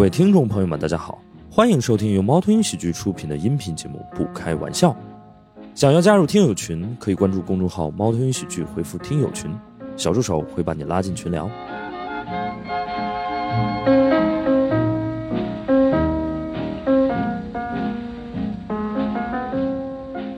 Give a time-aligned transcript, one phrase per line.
[0.00, 1.20] 各位听众朋友们，大家好，
[1.50, 4.92] 欢迎收听由猫头鹰喜剧出品的音频节目《不开玩笑》。
[5.74, 9.54] 想要加入听友群，可以关注公众号“猫头鹰喜剧”，回复“听友群”，
[9.98, 11.50] 小助手会把你拉进群聊。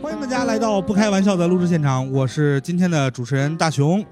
[0.02, 4.05] 欢迎大家来到不开玩笑的录制现场，我是今天的主持人大熊。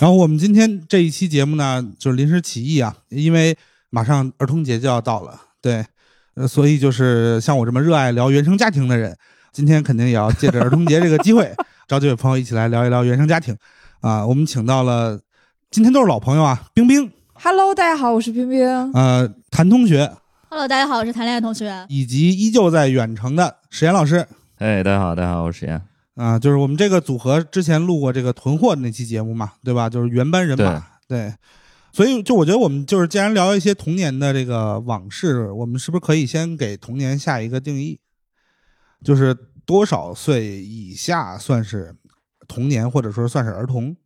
[0.00, 3.56] 然后我们今天这一期节目呢，就是临时起意啊，因为
[3.90, 5.84] 马上儿童节就要到了，对，
[6.34, 9.16] 呃，所以就是像我这么热爱聊原生家庭的人，
[9.52, 11.52] 今天肯定也要借着儿童节这个机会，
[11.88, 13.56] 找几位朋友一起来聊一聊原生家庭。
[14.00, 15.18] 啊，我们请到了，
[15.72, 18.92] 今天都是老朋友啊，冰冰，Hello，大家好，我是冰冰。
[18.92, 20.08] 呃，谭同学
[20.48, 21.84] ，Hello，大家好，我是谈恋爱同学。
[21.88, 24.24] 以及依旧在远程的史岩老师。
[24.58, 25.87] 哎，大家好，大家好，我是史岩。
[26.18, 29.88] 啊，就是我们这个组合之前录过这个囤货的那期节目嘛，对吧？
[29.88, 31.32] 就是原班人马，对。
[31.92, 37.98] 所以就我觉得我们就是既然聊一些童年的这个往事，我们是不是可以先给童年下一个定义？
[39.02, 41.94] 就是多少岁以下算是
[42.46, 43.96] 童年，或者说算是儿童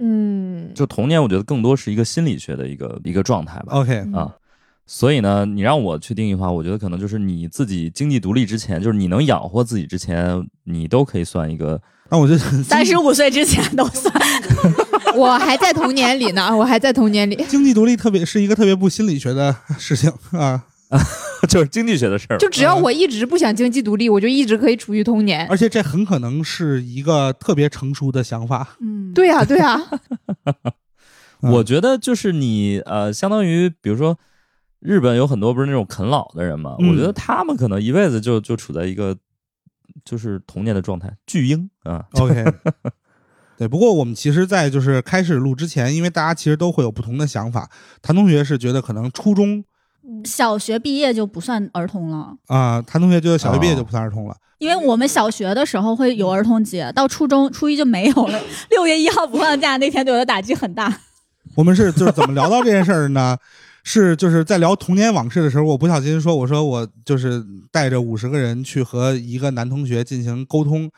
[0.00, 3.74] 嗯，就童年，我觉得更多是一个心理学的一个一个状态吧。
[3.74, 4.36] ？OK，嗯啊，
[4.86, 11.80] 所以呢，你让我去定义的话，我觉得可能就是你自己经济独立之前，就是你能养活自己之前，你都可以算一个。
[12.08, 14.14] 那我就三十五岁之前都算。
[15.16, 17.34] 我还在童年里呢，我还在童年里。
[17.48, 20.64] 经济独立特别是一个特别不心理学的事情啊，
[21.50, 22.38] 就是经济学的事儿。
[22.38, 25.44] 就只要我一直不想经济独立，我就一直可以处于童年。
[25.48, 28.76] 而且这很可能是一个特别成熟的想法。
[28.80, 29.76] 嗯，对呀、对呀、
[31.42, 34.16] 嗯我觉得就是你呃，相当于比如说
[34.80, 39.16] 日本有很多不是那种啃老的人嘛，嗯我觉得他们可能一辈子就就处在一个
[40.04, 42.04] 就是童年的状态，巨婴啊。
[42.12, 42.44] OK，
[43.56, 43.66] 对。
[43.66, 47.70] 不过我们其实，在就是开始录之前，因为大家其实都会有不同的想法。
[48.02, 49.64] 谭同学是觉得可能初中
[50.24, 54.36] 小学毕业就不算儿童了，啊、谭同学觉得小学毕业哦就不算儿童了。
[54.58, 58.40] 因为我们小学的时候会有儿童节，到初中初一就没有了。
[58.70, 61.00] 六月一号不放假那天对我的打击很大。
[61.54, 63.36] 我们是就是怎么聊到这件事儿呢？
[63.88, 70.90] 是就是在聊童年往事的时候，我不小心说，我说我就是带着五十个人去和一个男同学进行沟通，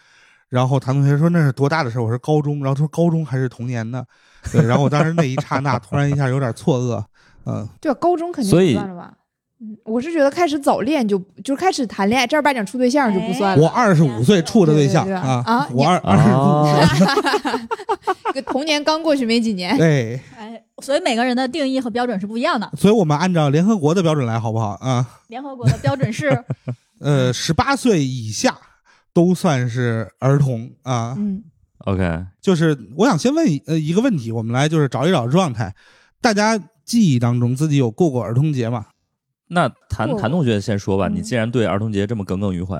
[0.48, 2.02] 然后谭同学说那是多大的事儿？
[2.02, 4.02] 我说高中，然后他说高中还是童年呢？
[4.50, 7.04] 对，然后我当时那一刹那突然一下有点错愕，
[7.44, 9.12] 嗯， 对啊，高中肯定不算了吧？
[9.60, 13.62] 嗯，我是觉得开始早恋就就开始谈恋爱，正儿八经处对象就不算了。
[13.62, 17.04] 我二十五岁处的对象对对对啊啊我二二十五岁，
[17.52, 22.70] 哦，个童年刚过去没几年，对，哎，所以每个人的定义和标准是不一样的。
[22.76, 25.06] 所以我们按照联合国的标准来，好不好啊？
[25.28, 26.44] 联合国的标准是，
[27.00, 28.56] 呃，十八岁以下
[29.12, 31.14] 都算是儿童啊。
[31.18, 31.42] 嗯
[31.86, 35.74] ，OK，就是我想先问一呃一个问题，我们来就是找一找状态，
[36.20, 38.86] 大家记忆当中自己有过过儿童节吗？
[39.50, 41.08] 那谭谭同学先说吧。
[41.08, 42.78] 嗯你既然对儿童节这么耿耿于怀，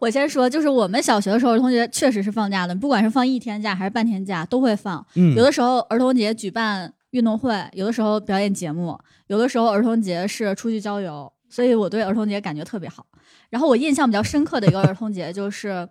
[0.00, 5.04] 我先说，就是我们小学的时候，儿童节确实是放假的，不管是放一天假还是半天假，都会放。
[5.14, 8.98] 嗯有的时候儿童节举办运动会，有的时候表演节目，
[9.28, 13.06] 有的时候儿童节是出去郊游，所以我对儿童节感觉特别好。
[13.50, 15.88] 然后我印象比较深刻的一个儿童节就是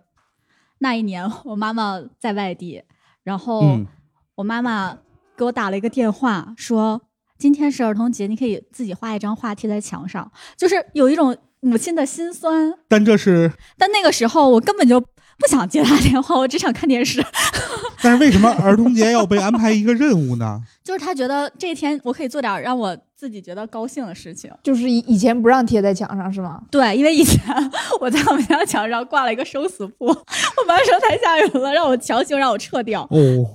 [0.78, 2.82] 那一年我妈妈在外地，
[3.22, 3.86] 然后嗯
[4.34, 4.98] 我妈妈
[5.34, 7.00] 给我打了一个电话说。
[7.36, 12.72] 今天是儿童节，你可以自己画一张画贴在墙上，就是有一种母亲的心酸。
[12.88, 15.04] 但这是，但那个时候我根本就
[15.38, 17.24] 不想接他电话，我只想看电视。
[18.02, 20.60] 但是为什么儿童节要被安排一个任务呢？
[20.84, 24.50] 就是他觉得这一天我可以做点让我自己觉得高兴的事情。
[24.62, 26.60] 就是以以前不让贴在墙上是吗？
[26.70, 27.40] 对，因为以前
[28.00, 33.02] 我在我们家墙上挂了一个生死簿， 我妈说太吓人了，让我强行让我撤掉。
[33.10, 33.46] 哦，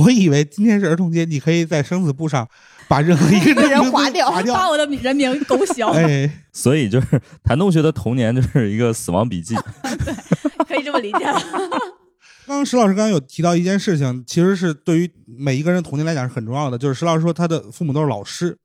[0.00, 2.48] 我以为今天是儿童节，你可以在生死簿上
[2.88, 4.54] 把任何一个人划掉划掉。
[4.54, 9.54] 把我的人名勾销，哎， 所以就是谭同学的童年就是一个死亡笔记。
[9.82, 11.24] 对可以这么理解。
[12.46, 18.56] 刚刚石老师刚刚有提到一件事情，其实是对于每一个人童年来讲是很重要的，就是石老师说他的父母都是老师，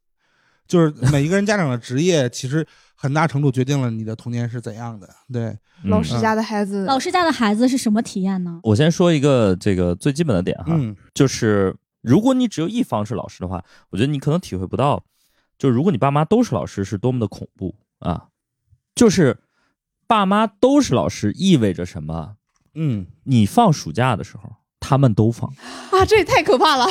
[0.68, 2.66] 就是每一个人家长的职业，其实
[2.96, 5.08] 很大程度决定了你的童年是怎样的。
[5.32, 8.60] 对，老师嗯家的孩子，老师家的孩子是什么体验呢？
[8.64, 15.04] 我先说一个这个最基本的点哈，嗯就是如果你只有一方是老师的话，我觉得你可能体会不到，
[15.58, 18.28] 就如果你爸妈都是老师是多么的恐怖啊！
[18.96, 19.40] 就是
[20.08, 22.36] 爸妈都是老师意味着什么？
[22.74, 24.50] 嗯，你放暑假的时候，
[24.80, 25.50] 他们都放，
[25.92, 26.86] 啊，这也太可怕了。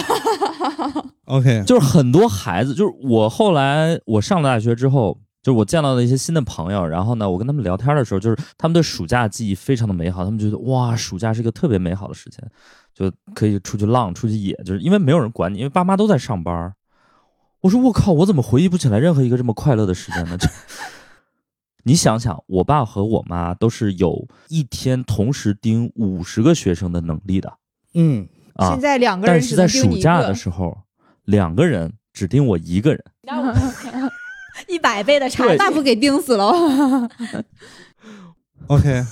[1.24, 5.20] OK，就是很多孩子，就是我后来我上了大学之后。
[5.48, 12.46] 就是我见到的一些新的朋友，然后呢，我跟他们聊天的时候，就是他们对暑假记忆非常的美好，他们觉得哇，暑假是一个特别美好的时间，
[12.92, 16.74] 就可以出去浪、出去野，就是因为没有人管你，因为爸妈都在上班
[17.62, 20.36] 我说我靠，我怎么回忆不起来任何一个这么快乐的时间呢？
[20.36, 20.46] 就，
[21.84, 27.50] 你想想，我爸和我妈都是有一天同时盯五十个学生的能力的
[27.94, 30.34] 嗯，啊现，在两个人只但是在暑假的。
[30.34, 30.76] 时候，
[31.24, 33.02] 两个人只盯我一个人。
[34.66, 36.48] 一百倍的差，那不给盯死了？
[38.66, 39.02] OK，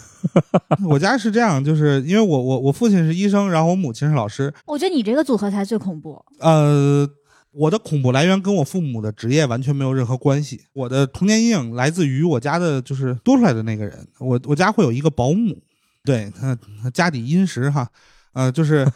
[0.89, 4.53] 我家是这样，就是因为我我我父亲是医生，然后我母亲是老师。
[4.67, 6.23] 我觉得你这个组合才最恐怖。
[6.41, 7.09] 呃，
[7.53, 10.61] 我的恐怖来源跟我父母的职业完全没有任何关系。
[10.75, 14.07] 我的童年阴影来自于我家的就是多出来的那个人。
[14.19, 15.57] 我我家会有一个保姆，
[16.05, 17.89] 对他他家底殷实哈。
[18.35, 18.87] 呃，就是，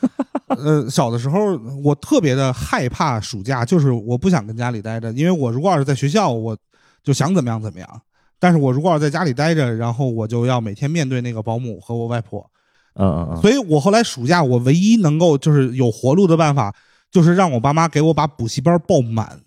[0.59, 6.57] 呃，小的时候我特别的害怕暑假，就是我不想跟家里待着，因为我如果要是在学校，我
[7.03, 8.03] 就想怎么样怎么样。
[8.39, 12.51] 但是我如果要是在家里待着，然后我就要每天面对那个保姆和我外婆，
[12.95, 16.75] 嗯嗯嗯，所以我后来暑假我唯一能够就是有活路的办法，
[17.11, 19.41] 就是让我爸妈给我把补习班报满。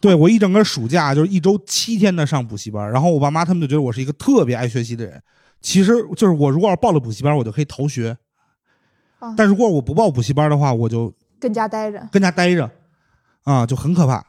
[0.00, 5.20] 对我一整个暑假就是一周七天的上补习班，然后我爸妈他们就觉得我是一个特别爱学习的人。
[5.60, 8.16] 其实就是我如果要报了补习班，我就可以逃学
[9.18, 12.08] 啊；但如果我不报补习班的话，我就跟家待着。
[12.12, 12.70] 跟家待着，
[13.44, 14.24] 啊，就很可怕。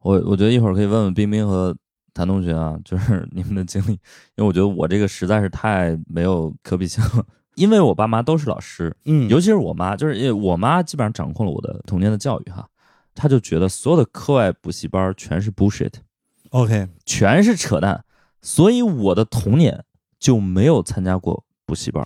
[0.00, 1.74] 我我觉得一会儿可以问问冰冰和
[2.12, 3.98] 谭同学啊， 就是你们的经历，因
[4.36, 7.24] 为我觉得我这个实在是太没有可比性了。
[7.56, 12.68] 因为我爸妈都是老师，嗯，尤其是我妈，就是因为我妈基本上掌控了我的童年的教育哈，
[13.14, 18.02] 她就觉得所有的课外补习班全是 bullshit，OK，全是扯淡，
[18.42, 19.84] 所以我的童年
[20.18, 22.04] 就没有参加过补习班，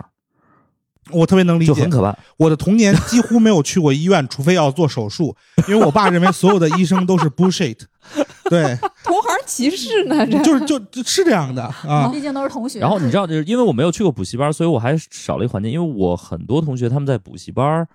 [1.10, 1.90] 我特别能理解就很。
[1.90, 2.16] 可怕。
[2.37, 5.34] 我的童年几乎没有去过医院， 除非要做手术，
[5.69, 7.78] 因为我爸认为所有的医生都是 bullshit。
[8.49, 10.26] 对，同行歧视呢？
[10.26, 12.08] 这就是就就是这样的啊。
[12.12, 12.78] 毕竟都是同学。
[12.78, 15.70] 然后你知道，就是因为我没有去过补习班，所以我还少了一环节。
[15.70, 17.87] 因为我很多同学他们在补习班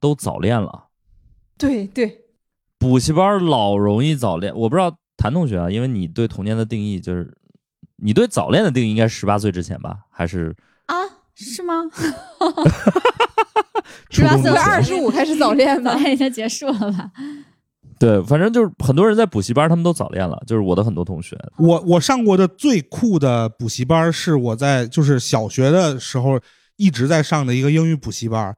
[0.00, 0.86] 都早恋了，
[1.56, 2.22] 对对，
[2.78, 4.52] 补习班老容易早恋。
[4.56, 7.32] 我不知道谭同学啊，因为你对童年的定义就是，
[7.96, 9.98] 你对早恋的定义应该十八岁之前吧？
[10.10, 10.56] 还是啊，
[11.34, 11.84] 是吗？
[14.10, 17.10] 初中18岁对，之前二十五开始早恋吧已经结束了吧？
[17.98, 20.40] 对，反正就是很多人在补习班，他们都早恋了。
[20.46, 26.40] 就是我的很多同学，我我上过的最酷的补习班是我在就是小学的时候
[26.76, 28.54] 一直在上的一个英语补习班，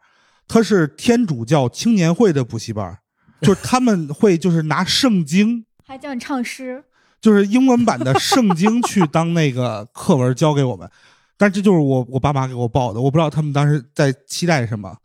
[0.48, 2.98] 它是天主教青年会的补习班，
[3.40, 6.82] 就是他们会就是拿圣经， 还叫你唱诗，
[7.20, 10.90] 就是英文版的圣经去当那个课文教给我们，
[11.38, 14.96] 但这就是我我爸妈给我报的，我不知道他们当时在期待什么，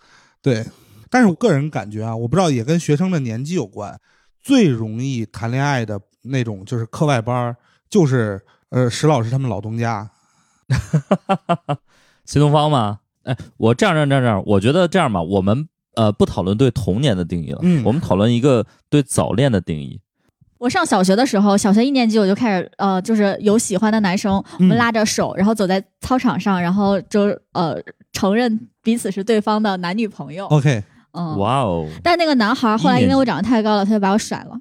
[0.41, 0.65] 对，
[1.09, 3.99] 但是我个人感觉啊，我不知道也跟学生的年纪有关，
[4.41, 7.55] 最容易谈恋爱的那种就是课外班儿，
[7.89, 10.09] 就是呃石老师他们老东家，
[12.25, 12.99] 新东方吗？
[13.23, 19.99] 哎，我这样这样这样这样，我觉得这样吧，我们呃不讨论对童年的定义了，嗯我们讨论一个对早恋的定义。
[20.61, 27.21] 我上小学的时候，小学一年级我就开始呃，就是有喜欢的男生，我们嗯拉着手，然后走在操场上，然后就
[27.53, 27.75] 呃
[28.13, 30.45] 承认彼此是对方的男女朋友。
[30.45, 34.55] OK，嗯，哇哦，但那个男孩后来因为我长得太高了，他就把我甩了。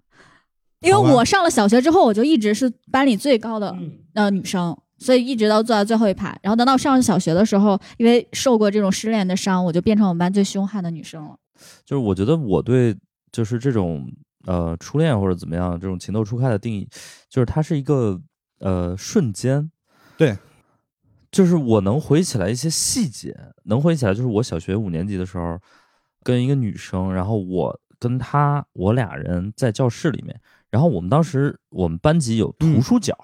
[0.81, 6.35] 因为我上了小学之后，我就一直是班里最高的嗯呃女生，所以一直到坐在最后一排。
[6.43, 11.37] 然后等到上了小学的时候，因为受过这种失恋的伤，我就变成我们班最凶悍的女生了。
[11.85, 12.97] 就是我觉得我对
[13.31, 14.11] 就是这种
[14.47, 16.89] 呃初恋或者怎么样这种情窦初开的定义，
[17.29, 18.21] 就是它是一个
[18.59, 19.71] 呃瞬间，
[20.17, 20.37] 对，
[21.31, 25.59] 就是我能回忆起来一些细节，能回忆起来就是我小学五年级的时候
[26.23, 33.17] 跟一个女生，然后我跟她我俩人在教室里面，然后我们当时我们班级有图书角，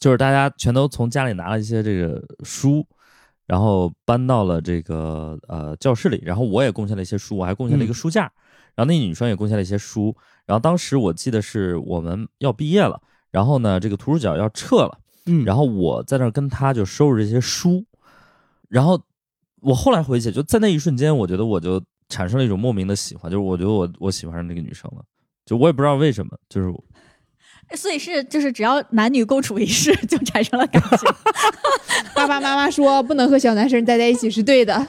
[0.00, 2.86] 就是大家全都从家里拿了一些这个书。
[3.44, 8.32] 然后搬到了这个呃教室里，然后我也贡献了一些书，我还贡献了一个书架，
[8.74, 10.14] 然后那女生也贡献了一些书，
[10.46, 13.00] 然后当时我记得是我们要毕业了，
[13.30, 17.84] 然后呢这个图书角要撤了，嗯，然后我在那儿跟她就收拾这些书，
[18.68, 19.00] 然后
[19.60, 25.04] 我后来回忆起，就在那一瞬间，我觉得我就产生了一种莫名的喜欢，就是我觉得我我喜欢上这个女生了，
[25.44, 26.72] 就我也不知道为什么，就是
[27.76, 31.08] 所以是就是只要男女共处一室就产生了感情。
[32.14, 34.86] 爸爸妈妈说不能和小男生待在一起是对的。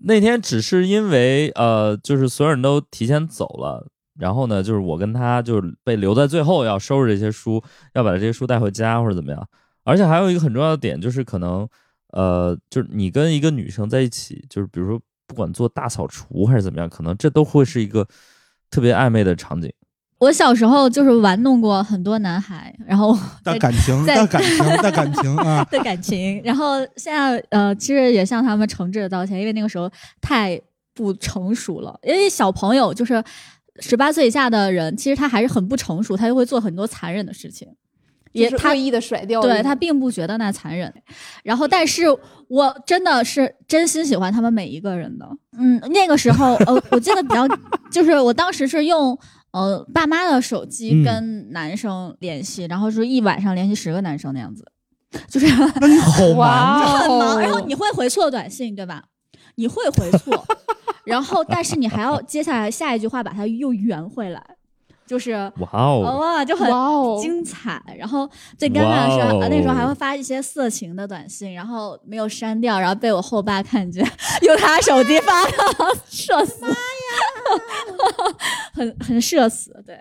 [0.00, 3.86] 那天只是因为呃，就是所有人都提前走了，
[4.18, 7.62] 然后呢，就是我跟他就是被留在最后，要收拾这些书，
[7.94, 9.48] 要把这些书带回家或者怎么样。
[9.84, 11.68] 而且还有一个很重要的点，就是可能
[12.08, 18.06] 呃，就是你跟一个女生在一起，就是比如说不管做大扫除还是怎么样，可能这都会是一个
[18.70, 19.72] 特别暧昧的场景。
[20.22, 23.12] 我小时候就是玩弄过很多男孩，然后
[23.42, 30.60] 的感情， 在的感情，的感情啊， 的感情，然后现在呃，其实也向他们诚挚的道歉，因为那个时候太
[30.94, 31.98] 不成熟了。
[32.04, 33.20] 因为小朋友就是
[33.80, 37.66] 十八岁以下的人，其实他还是很不成熟，他就会做很多残忍的事情。
[38.30, 40.90] 也是恶意的甩掉，对他并不觉得那残忍，
[41.42, 42.04] 然后但是
[42.48, 45.28] 我真的是真心喜欢他们每一个人的。
[45.58, 47.46] 嗯，那个时候呃，我记得比较，
[47.92, 49.18] 就是我当时是用
[49.52, 54.64] 呃爸妈的手机嗯跟男生联系，然后是一晚上联系十个男生那样子，
[55.28, 55.46] 就是
[55.80, 59.04] 那你好 忙然后你会回错短信对吧？
[59.56, 60.44] 你会回错，
[61.04, 64.42] 然后但是你还要接下来下一句话把它又圆回来，
[65.06, 67.82] 就是哇哦，哇就很哇哦，精彩。
[67.98, 74.04] 然后最尴尬的是，那时候还会发一些色情的短信，然后没有删掉，然后被我后爸看见，
[74.42, 75.52] 用他手机发的，
[76.08, 76.62] 社死！
[76.62, 76.76] 妈呀，
[78.72, 79.98] 很很社死，对。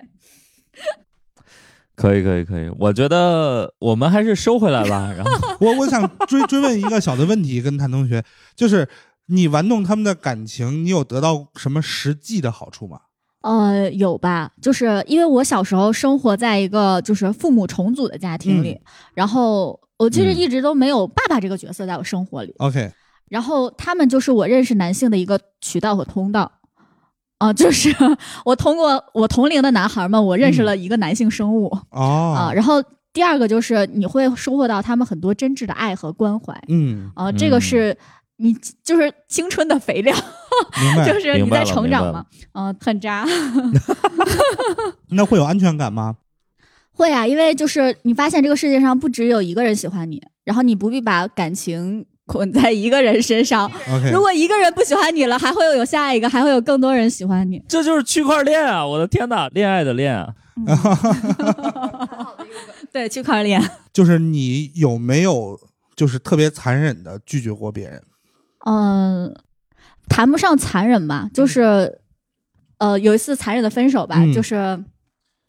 [1.93, 5.12] 可以可以可以，我觉得我们还是收回来吧。
[5.15, 8.24] 然后我我想追追问一个小的问题，跟谭同学，
[8.55, 8.88] 就是
[9.27, 13.01] 你玩弄他们的感情，你有得到什么实际的好处吗？
[13.41, 14.51] 呃，有吧？
[14.62, 18.79] 就是因为我小时候生活在一个就是父母重组的家庭里，
[19.13, 22.91] 然后我其实嗯一直都没有爸爸这个角色在我生活里，OK，
[23.29, 26.51] 然后他们就是我认识男性的一个渠道和通道。
[27.39, 27.91] 啊、就是
[28.45, 32.75] 我通过我同龄的男孩们，我认识了一个男性生物啊、哦，然后
[33.12, 37.98] 第二个就是你会收获到他们很多真挚的爱和关怀嗯，啊、这个嗯是
[38.41, 40.15] 你就是青春的肥料。
[41.07, 43.25] 就是你在成长嘛，嗯、很渣。
[45.10, 46.17] 那会有安全感吗？
[46.93, 53.71] 会啊，因为就是你发现这个世界上不只有一个人喜欢你，然后你不必把感情捆在一个人身上。
[54.12, 57.62] 如果一个人不喜欢你了，还会有下一个，还会有更多人喜欢你。
[57.67, 58.86] 这就是区块链啊！
[58.86, 60.27] 我的天呐，恋爱的恋啊！
[62.91, 63.62] 对，区块链。
[63.93, 65.57] 就是你有没有
[65.95, 68.03] 就是特别残忍的拒绝过别人？
[68.65, 69.34] 嗯，
[70.10, 72.00] 谈不上残忍吧，就是
[72.77, 74.84] 呃，有一次残忍的分手吧，嗯就是。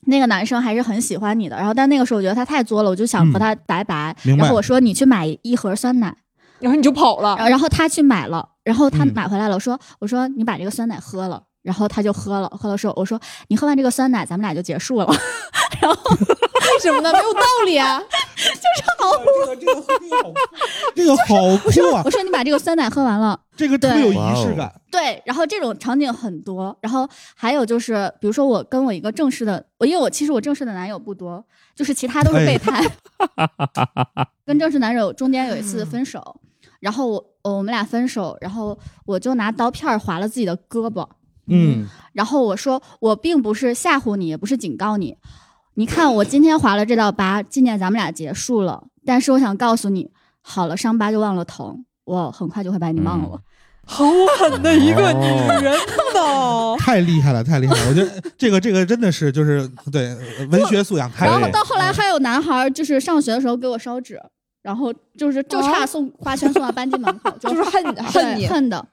[0.07, 4.13] 那个男生还是很喜欢你的，然后但那个时候我觉得他太作了，我就想和他拜拜。
[4.25, 6.13] 然后我说你去买一盒酸奶，
[6.59, 15.07] 然后你就跑了然，后他去买了，然后他嗯买回来了，我说我说你把这个酸奶喝了，然后他就喝了，喝了时候我说你喝完这个酸奶，咱们俩就结束了。
[15.81, 17.13] 然后为什么呢？
[17.13, 18.01] 没有道理啊！
[18.37, 18.45] 这
[19.43, 20.33] 个这个好，
[20.95, 22.11] 这个好酷啊我！
[22.11, 24.73] 说你把这个酸奶喝完了，这个特别有仪式感。
[24.91, 32.85] 对，然后这种场景很多，然后还有就是，比如说我跟我一个正式的，我因为我其实我正式的男友不多，就是其他都是备胎。
[34.45, 36.41] 跟正式男友中间有一次分手，
[36.81, 41.07] 然后我我们俩分手，然后我就拿刀片划了自己的胳膊，
[41.47, 45.17] 嗯，然后我说我并不是吓唬你，也不是警告你，
[45.75, 53.41] 你看我今天划了这道疤，纪念咱们俩结束了，但是我想告诉你，好了，伤疤就忘了疼，我很快就会把你忘了。
[53.85, 54.05] 好
[54.39, 55.75] 狠的一个哦女人
[56.15, 56.77] 呢！
[56.79, 57.89] 太厉害了，太厉害了！
[57.89, 60.17] 我觉得这个这个真的是就是对
[60.53, 61.49] 文学素养太然后。
[61.51, 64.23] 到后来还有男孩儿就是上学的时候给我烧纸，
[64.63, 68.87] 然后就是就差送花圈送到班级门口， 就就是恨恨你，恨的。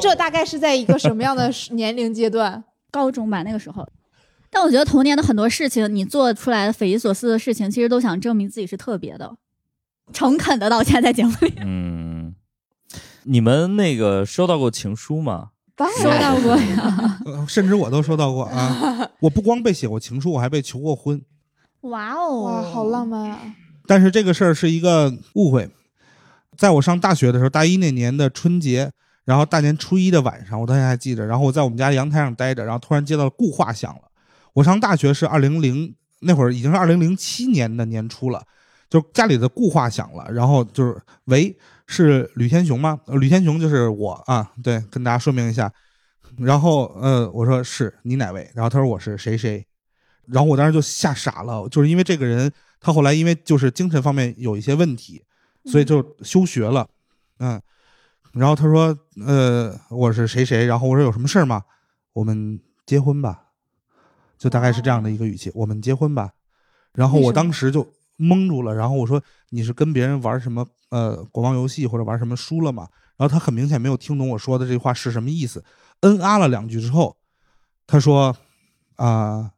[0.00, 2.62] 这大概是在一个什么样的 年龄阶段？
[2.90, 3.86] 高中吧那个时候。
[4.50, 9.32] 但我觉得童年的很多事情，你做出来的匪夷所思的事情，其实都想证明自己是特别的，
[10.12, 12.34] 诚恳的道歉在节目里嗯，
[13.24, 15.50] 你们那个收到过情书吗？
[15.76, 17.20] 当收到过呀。
[17.24, 19.08] 呃 甚至我都收到过啊！
[19.22, 21.22] 我不光被写过情书，我还被求过婚。
[21.82, 23.38] 哇哦，哇，好浪漫啊！
[23.86, 25.70] 但是这个事儿是一个误会。
[26.58, 28.90] 在我上大学的时候，大一那年的春节，
[29.30, 31.24] 然后大年初一的晚上，我到现在还记着。
[31.24, 34.02] 然后我在我们家阳台上待着，然后突然接到了固话响了。
[34.54, 38.44] 我上大学是二零零那会儿，已经是二零零七年的年初了，
[38.88, 41.56] 就家里的固话响了，然后就是喂，
[41.86, 42.98] 是吕天雄吗？
[43.06, 45.72] 呃吕天雄就是我啊，对，跟大家说明一下。
[46.36, 48.50] 然后呃，我说是你哪位？
[48.52, 49.64] 然后他说我是谁谁。
[50.26, 55.22] 然后我当时就吓傻了，就是因为这个人，他后来因为就是精神方面有一些问题，
[55.66, 56.88] 所以就休学了，
[57.38, 57.62] 嗯。
[58.32, 58.96] 然后他说，
[59.26, 61.64] 呃，我是谁谁，然后我说有什么事儿吗？
[62.12, 63.48] 我们结婚吧，
[64.38, 66.32] 就大概是这样的一个语气，我们结婚吧。
[66.92, 67.86] 然后我当时就
[68.18, 72.88] 懵住了，然后我说你是跟别人玩什么呃国王游戏或者玩什么输了吗？
[73.16, 75.64] 然后他很明显没有听懂我说的这话是什么意思，
[76.00, 77.16] 嗯啊了两句之后，
[77.86, 78.36] 他说
[78.96, 79.52] 啊、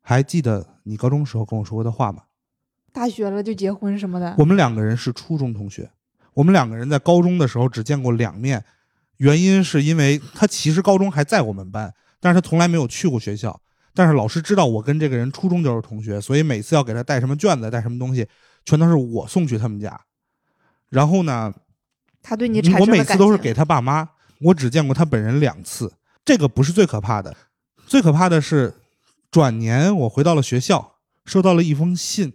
[0.00, 2.24] 还记得你高中时候跟我说过的话吗？
[2.92, 5.90] 大学了就结婚什么的，我们两个人是初中同学，
[6.34, 8.64] 我们两个人在高中的时候只见过两面，
[9.18, 13.60] 原因是因为他其实高中还在我们班，但是他从来没有去过学校。
[13.94, 18.26] 但是老师知道我跟这个人初中就是同学，所以每次要给他带什么卷子、带什么东西，
[18.64, 20.00] 全都是我送去他们家。
[20.88, 21.52] 然后呢，
[22.22, 23.18] 他对你产我每次。
[23.18, 24.08] 都是给他爸妈，
[24.40, 25.92] 我只见过他本人两次。
[26.24, 27.36] 这个不是最可怕的，
[27.86, 28.74] 最可怕的是，
[29.30, 30.94] 转年我回到了学校，
[31.26, 32.32] 收到了一封信。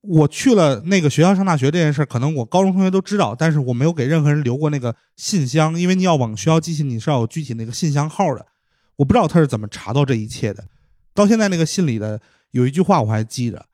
[0.00, 8.46] 我去了那个学校上大学这件事儿，可能我高中同学都知道，但是我没有给任何人留过那个信箱，因为你要往学校寄信，你是要有具体那个信箱号的。
[8.96, 10.64] 我不知道他是怎么查到这一切的。
[11.14, 12.20] 到现在那个信里的
[12.52, 13.66] 有一句话我还记着，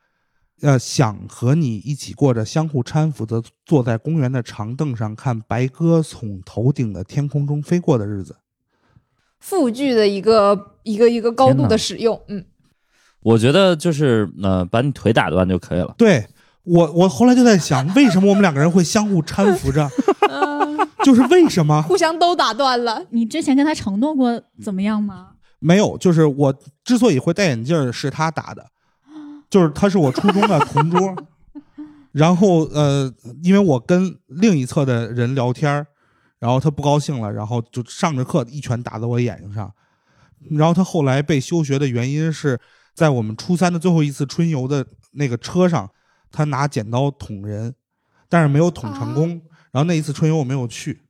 [0.62, 8.36] 呃，想和你一起过着相互搀扶的坐在公园的长凳上看白鸽从头顶的天空中飞过的日子。
[9.40, 12.46] 复句的一个一个一个高度的使用，嗯，
[13.24, 15.94] 我觉得就是呃，把你腿打断就可以了。
[15.96, 16.24] 对
[16.62, 19.90] 我，我后来就在想，为什么我们两个人会相互搀扶着？
[21.02, 23.02] 就是为什么互相都打断了。
[23.10, 25.30] 你之前跟他承诺过怎么样吗？
[25.58, 25.96] 没有？
[25.98, 26.54] 就是我
[26.84, 28.64] 之所以会戴眼镜儿，是他打的，
[29.50, 31.14] 就是他是我初中的同桌。
[32.12, 33.12] 然后呃，
[33.42, 35.86] 因为我跟另一侧的人聊天儿
[36.38, 39.70] 然后他不高兴了，然后就上着课一拳打在我眼睛上。
[40.50, 42.58] 然后他后来被休学的原因是
[42.94, 45.90] 在我们初三的最后一次春游的那个车上，
[46.30, 47.74] 他拿剪刀捅人，
[48.28, 49.42] 但是没有捅成功。
[49.72, 51.02] 然后那一次春游我没有去，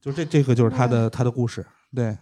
[0.00, 1.66] 就这这个就是他的他的故事。
[1.92, 2.16] 对，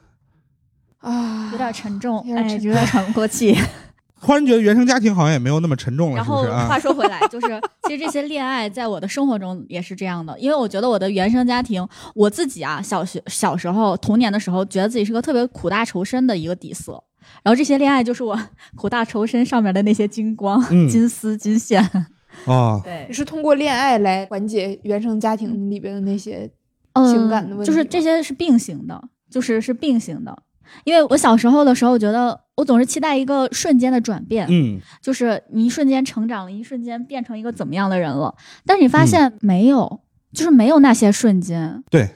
[1.00, 3.54] 啊，有点沉重，哎有点喘不过气。
[4.18, 6.78] 忽然觉得原生家庭好像也没有那么沉重了，然后是是啊话？
[6.78, 17.02] 说回来，就是 其实这些恋爱在我的生活中也是这样的，因为我觉得我的原生家庭，我自己啊，小学小时候童年的时候，觉得自己是个特别苦大仇深的一个底色。
[17.42, 18.38] 然后这些恋爱就是我
[18.76, 21.82] 苦大仇深上面的那些金光、嗯金丝、金线。
[22.46, 26.50] 啊，对你，是通过恋爱来缓解原生家庭里边的那些
[26.94, 30.36] 情感的问题嗯就是这些是并行的，就是是并行的。
[30.84, 38.34] 因为我小时候的时候，觉得我总是期待一个瞬间的转变，嗯，就是你一瞬间成长了，一瞬间变成一个怎么样的人了。
[38.64, 40.00] 但是你发嗯现没有，
[40.32, 41.84] 就是没有那些瞬间。
[41.90, 42.08] 对。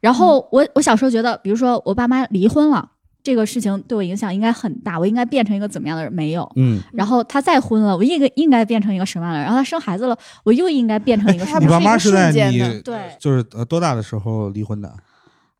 [0.00, 2.92] 然后我我小时候觉得，比如说我爸妈离婚了，
[3.30, 6.12] 这个事情对我影响应该很大，我应该变成一个怎么样的人？
[6.12, 6.50] 没有。
[6.56, 9.44] 嗯，然后他再婚了，我应该应该变成一个什么样的人？
[9.44, 11.84] 然后他生孩子了，我又应该变成一个什么样的人？
[11.84, 14.92] 爸妈是在你对就是呃多大的时候离婚的？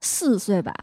[0.00, 0.74] 四岁吧，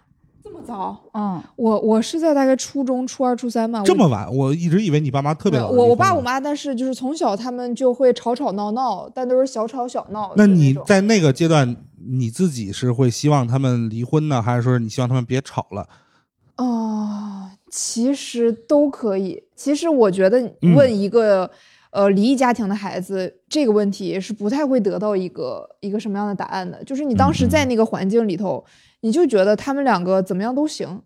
[0.41, 0.97] 这么早？
[1.13, 3.83] 嗯，我我是在大概初中、初二、初三嘛。
[3.83, 4.33] 这么晚？
[4.33, 5.67] 我一直以为你爸妈特别早。
[5.67, 6.21] 我我爸我。
[6.21, 10.47] 妈，但是就是从小他们就会吵吵闹闹，但都是小吵小闹那。
[10.47, 11.75] 你在那个阶段，
[12.07, 15.85] 你自己是会希望他们离婚呢，还是说你希望他们别吵了？
[16.57, 19.43] 哦，其实都可以。
[19.55, 20.75] 其实我觉得嗯。
[20.75, 21.49] 问一个、
[21.91, 26.83] 呃离异家庭的孩子这个问题是不太会得到一个一个什么样的答案的。
[26.83, 28.63] 就是你当时在那个环境里头，
[29.01, 31.01] 你就觉得他们两个怎么样都行。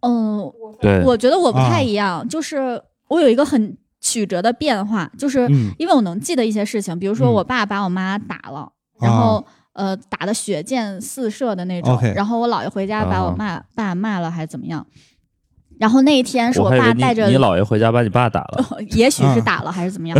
[0.00, 1.70] 嗯，对，我觉得我不啊。
[1.70, 5.70] 太一样，就是我有一个很曲折的变化，就是嗯。
[5.78, 7.32] 因为我能记得一些事情，比如说嗯。
[7.34, 9.44] 我爸把我妈打了，然后
[9.74, 14.86] 呃打的血溅四射的那种然后我姥爷回家把我啊骂、爸骂了还是怎么样，
[15.78, 18.64] 然后那一天是我爸带着你你姥爷回家把你爸打了。
[18.92, 20.18] 也许是啊打了还是怎么样。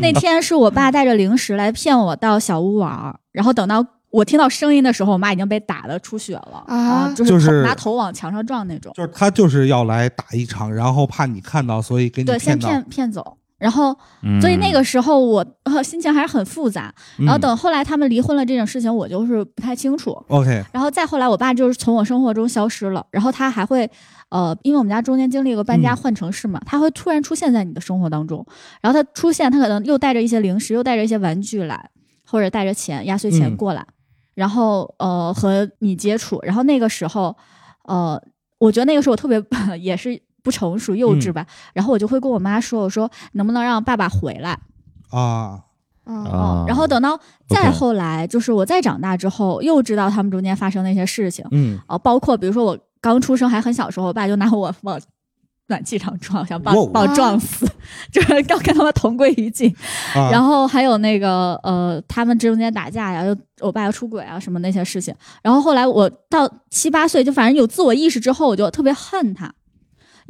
[0.00, 8.92] 那天是我爸带着零食来骗我到小屋玩儿，然后等到我听到声音的时候，我妈已经被打的出血了啊就是头就是拿头往墙上撞那种。
[8.96, 12.58] 就是他就是要来打一场，然后怕你看到，所以给你对，先。
[12.58, 13.36] 骗骗走。
[13.60, 16.92] 然后，嗯所以那个时候我、呃、心情还是很复杂。
[17.18, 20.10] 嗯然后等后来他们离婚了这种事情，我就是不太清楚。
[20.28, 23.06] OK，然后再后来，我爸就是从我生活中消失了。
[23.10, 23.88] 然后他还会，
[24.30, 28.44] 呃，因为我们家中间经历过搬家嗯换城市嘛，他会突然出现在你的生活当中。
[28.80, 31.90] 然后他出现，他可能又带着一些零食，又带着一些玩具来，
[32.26, 33.86] 或者带着钱压岁钱嗯过来，
[34.34, 36.40] 然后呃和你接触。
[36.42, 37.36] 然后那个时候，
[37.84, 38.20] 呃，
[38.58, 39.42] 我觉得那个时候我特别
[39.78, 41.46] 也是不成熟幼稚嗯吧。
[41.72, 44.58] 然后我就会跟我妈说，我说能不能让爸爸回来？
[45.10, 45.60] 啊，
[46.06, 51.44] 嗯啊，然后等到再后来，就是我再长大之后，又知道他们中间发生那些事情。
[51.50, 55.00] 嗯，啊，包括比如说我刚出生还很小时候，我爸就拿我往
[55.68, 57.64] 暖气上撞，想把我撞死，
[58.10, 59.72] 就是要跟他们同归于尽。
[60.16, 65.14] 啊，然后还有那个呃，他们中间打架呀，又我爸要出轨啊什么那些事情。
[65.42, 69.52] 然后后来我到七八岁，就反正有自我意识之后，我就特别恨他，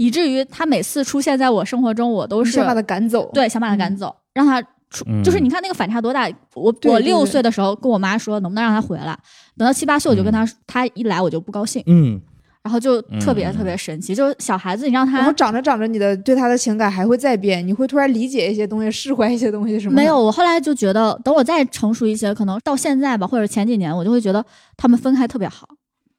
[0.01, 3.31] 以至于他每次出现在我生活中，我都是想把他赶走。
[3.35, 6.27] 对，想把他赶走，让他出，就是嗯你看那个反差多大。
[6.55, 9.15] 我我六岁的时候跟我妈说，能不能让他回来？
[9.59, 12.19] 等到七八岁，我就跟他说，他一来我就不高兴，嗯，
[12.63, 14.15] 然后就特别嗯特别神奇。
[14.15, 19.97] 就是小孩子，你让他然后长着长着，你的对他的情感还会再变，你会突然理解一些东西，释怀一些东西，是吗？
[19.97, 24.43] 没有，我后来就觉得，等我再成熟一些，可能到现在吧，或者前几年，我就会觉得
[24.79, 25.69] 他们分开特别好。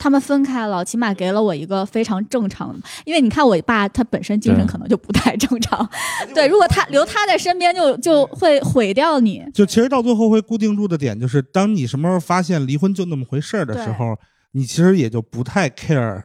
[0.01, 5.87] 他们分开了，起码给了我一个非常正常的，因为你看我爸他本身精神可能就不太正常，
[6.33, 14.17] 对，如果他留他在身边就 就会毁掉你，就其实到最后会固定住的点，就是当你什么时候发现离婚就那么回事儿的时候，
[14.53, 16.23] 你其实也就不太 care。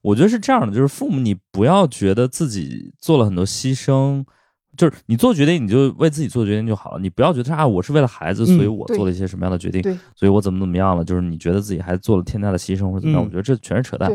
[0.00, 4.24] 我觉得是这样的，就是父母你不要觉得自己做了很多牺牲，
[4.80, 14.10] 就是你做决定你就为自己做决定就好了，你不要觉得啊我是为了孩子，嗯所以我做了一些什么样的决定，对所以我怎么怎么样了，就是你觉得自己还做了天大的牺牲或者怎么样，嗯我觉得这全是扯淡。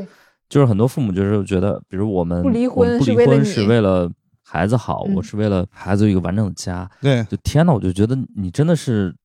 [0.50, 4.12] 就是很多父母就是觉得，比如我们不离我们不离婚是为了
[4.44, 6.90] 孩子好，嗯我是为了孩子有一个完整的家。
[7.00, 9.16] 对，就天呐，我就觉得你真的是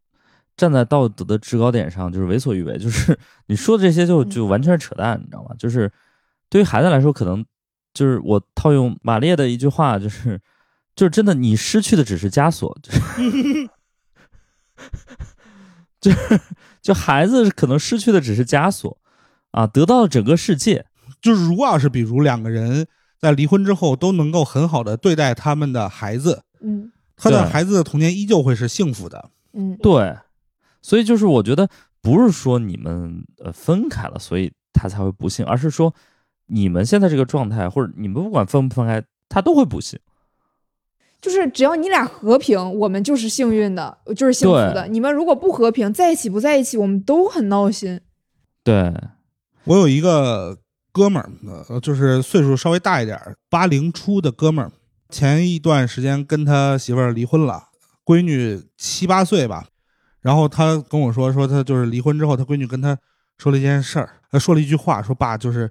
[0.58, 5.54] 站在道德的制高点上，就是为所欲为，就是你说的这些就嗯就完全是扯淡，你知道吗？
[5.58, 5.90] 就是
[6.50, 7.42] 对于孩子来说，可能
[7.92, 10.40] 就是我套用马列的一句话，就是
[10.94, 13.70] 就是真的，你失去的只是枷锁，就是
[16.00, 16.40] 就是
[16.82, 18.98] 就孩子可能失去的只是枷锁
[19.50, 20.86] 啊，得到了整个世界。
[21.20, 22.86] 就是如果要是比如两个人
[23.18, 29.30] 在离婚之后都能够很好的对待他们的孩子，嗯他的孩子的童年依旧会是幸福的。
[29.52, 30.16] 嗯，对，
[30.80, 31.68] 所以就是我觉得
[32.00, 35.94] 不是说你们呃分开了，所以他才会不幸，而是说
[36.46, 39.98] 你们现在这个状态，或者你们不管分不分开，他都会不幸。
[41.20, 44.86] 就是只要你俩和平，我们就是幸运的，就是幸福的。
[44.88, 48.00] 你们如果不和平，在一起不在一起，我们都很闹心。
[48.64, 48.94] 对，
[49.64, 50.58] 我有一个
[50.92, 51.30] 哥们儿，
[51.68, 54.72] 呃，就是岁数稍微大一点儿，八零初的哥们儿，
[55.10, 57.68] 前一段时间跟他媳妇儿离婚了，
[58.04, 59.66] 闺女七八岁吧，
[60.20, 62.96] 然后他跟我说，说他就是离婚之后，他闺女跟他
[63.36, 65.70] 说了一件事儿，呃，说了一句话，说爸，就是，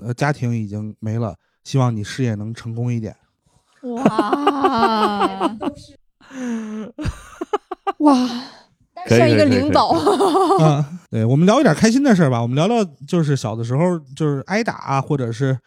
[0.00, 3.14] 呃，家庭已经没了，希望你事业能成功一点。
[3.82, 5.56] 哇，
[7.98, 8.28] 哇，
[9.06, 9.88] 可以像一个领导。
[10.60, 15.58] 啊， 对，我们聊一点开心的事儿吧，我们聊聊就是小的时候就是挨打啊，或者是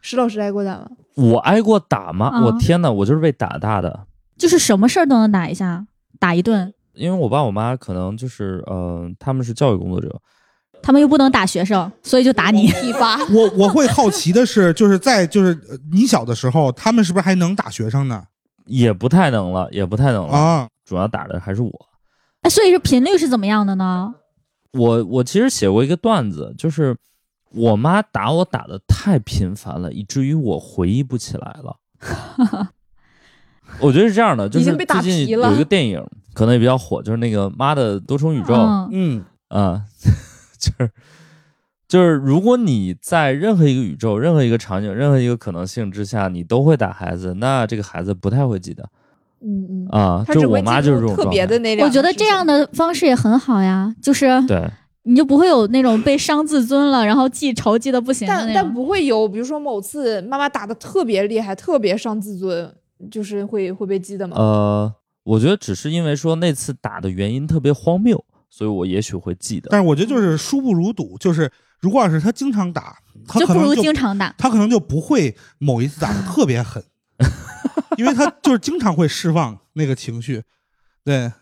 [0.00, 0.88] 石老师挨过打吗？
[1.16, 2.26] 我挨过打吗？
[2.28, 4.06] 啊我天呐，我就是被打大的。
[4.36, 5.86] 就是什么事儿都能打一下，
[6.18, 10.20] 打一顿，因为我爸我妈可能就是呃，他们是教育工作者，
[10.84, 12.66] 他们又不能打学生，所以就打你。
[12.66, 13.18] 体罚。
[13.32, 18.22] 我我会好奇的是，就是在就是呃你小的时候，他们是不是还能打学生呢？
[18.66, 20.36] 也不太能了，也不太能了。
[20.36, 21.70] 啊，主要打的还是我。
[22.42, 24.14] 哎，所以是频率是怎么样的呢？
[24.72, 26.94] 我我其实写过一个段子，就是
[27.52, 31.76] 我妈打我打的太频繁了，以至于我回忆不起来了。
[33.80, 38.52] 我觉得是这样的，就是已经被打最近有一个电影可能也比较火，就是那个《妈的多重宇宙》
[38.92, 39.82] 嗯，嗯啊，
[40.64, 40.90] 就是
[41.86, 48.88] 就是如果你在任何一个宇宙、任何一个场景、任何一个可能性之下，你都会打孩子，那这个孩子不太会记得
[49.40, 50.24] 嗯嗯，啊。
[50.32, 51.86] 就我妈就是这种特别的那两。
[51.86, 54.70] 我觉得这样，的方式也很好呀，就是对。
[55.06, 58.74] 你就不会有那种被伤自尊了，然后记仇记的不行的但但。
[58.74, 62.74] 不会有，比如说某次妈妈打的特别厉害，特别伤自尊，
[63.10, 64.34] 就是会会被记得吗？
[64.38, 68.24] 呃，我觉得只是因为说那次打的原因特别荒谬，
[68.56, 69.68] 所以我也许会记得。
[69.68, 74.32] 但是我觉得就是输不如赌，就是如果要是他经常打，他就不如可能就经常打。
[74.38, 76.80] 他可能就不会某一次打的特别狠，
[77.98, 80.44] 因为他就是经常会释放那个情绪。
[81.02, 81.32] 对，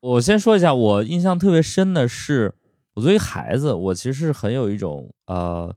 [0.00, 2.54] 我先说一下，我印象特别深的是，
[2.94, 5.76] 我作为孩子，我其实是很有一种呃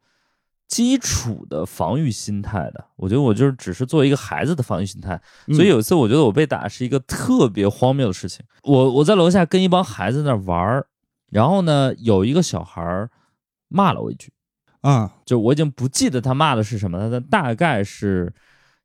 [0.68, 2.86] 基础的防御心态的。
[2.96, 8.46] 我觉得我就是只是作为一个孩子的防御心态，所以嗯有一次我觉得我被打是一个特别荒谬的事情。
[8.64, 10.88] 我我在楼下跟一帮孩子在那玩儿，
[11.30, 13.10] 然后呢有一个小孩儿
[13.68, 14.32] 骂了我一句。
[14.82, 18.32] 啊，就我已经不记得他骂的是什么了，但大概是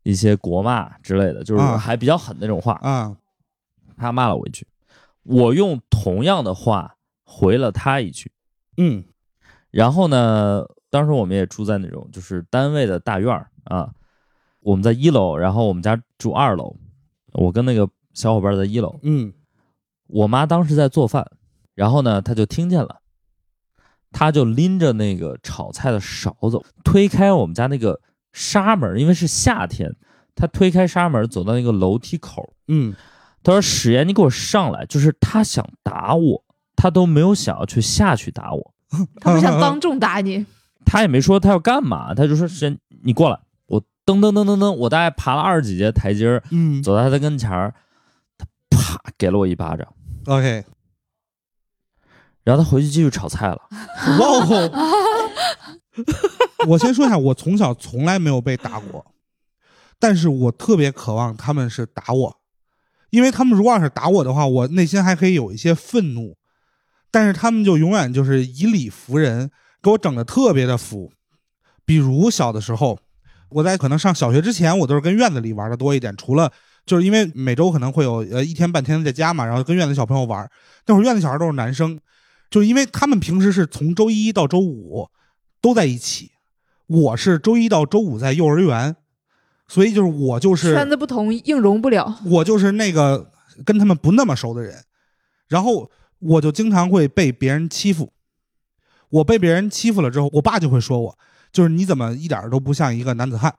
[0.03, 2.73] 一些国骂之类的，就是啊还比较狠那种话。
[2.83, 3.15] 啊，
[3.97, 4.67] 他骂了我一句，
[5.23, 8.33] 我用同样的话回了他一句。
[8.79, 9.05] 嗯
[9.71, 13.91] 然后呢，当时我们也住在那种就是单位的大院儿啊，
[14.61, 16.77] 我们在一楼，然后我们家住二楼，
[17.33, 19.33] 我跟那个小伙伴在一楼，嗯。
[20.09, 21.27] 我妈当时在做饭，
[21.75, 23.01] 然后呢，她就听见了，
[24.11, 27.99] 她就拎着那个炒菜的勺子，推开我们家那个
[28.35, 29.97] 纱门，因为是夏天，
[30.35, 32.95] 她推开纱门走到那个楼梯口，嗯。
[33.43, 36.45] 她说：“史岩，你给我上来！”就是她想打我，
[36.77, 38.75] 她都没有想要去下去打我，
[39.21, 40.47] 他不想当众打你，
[40.85, 46.83] 她也没说他要干嘛，他就说：“先，你过来。”我噔噔噔噔噔，我大概爬了二十几节台阶儿，嗯。
[46.83, 47.75] 走到他的跟前儿，
[48.37, 49.87] 他啪给了我一巴掌
[50.27, 50.65] ，，OK，
[52.45, 53.61] 然后他回去继续炒菜了。
[54.19, 54.71] 哇哦！
[56.69, 59.05] 我先说一下，我从小从来没有被打过，
[59.99, 62.37] 但是我特别渴望他们是打我，
[63.11, 66.37] 因为他们如果要是打我的话，我内心还可以有一些愤怒，
[67.11, 69.51] 但是他们就永远就是以理服人，
[69.83, 71.11] 给我整的特别的服。
[71.85, 72.99] 比如小的时候，
[73.49, 76.51] 我在可能上小学之前，我都是跟院子里玩的多一点，除了
[76.87, 80.49] 就是因为每周可能会有呃一天半天在家嘛，然后跟院子小朋友玩，
[80.87, 81.99] 那会儿院子小孩都是男生，
[82.49, 85.09] 就是因为他们平时是从周一到周五
[85.61, 86.31] 都在一起，
[86.87, 88.95] 我是周一到周五在幼儿园，
[89.67, 92.21] 所以就是我就是圈子不同，硬融不了。
[92.25, 93.33] 我就是那个
[93.65, 94.85] 跟他们不那么熟的人，
[95.49, 95.91] 然后
[96.21, 98.13] 我就经常会被别人欺负。
[99.13, 101.19] 我被别人欺负了之后，我爸就会说我，
[101.53, 103.55] 就是你怎么一点儿都不像一个男子汉？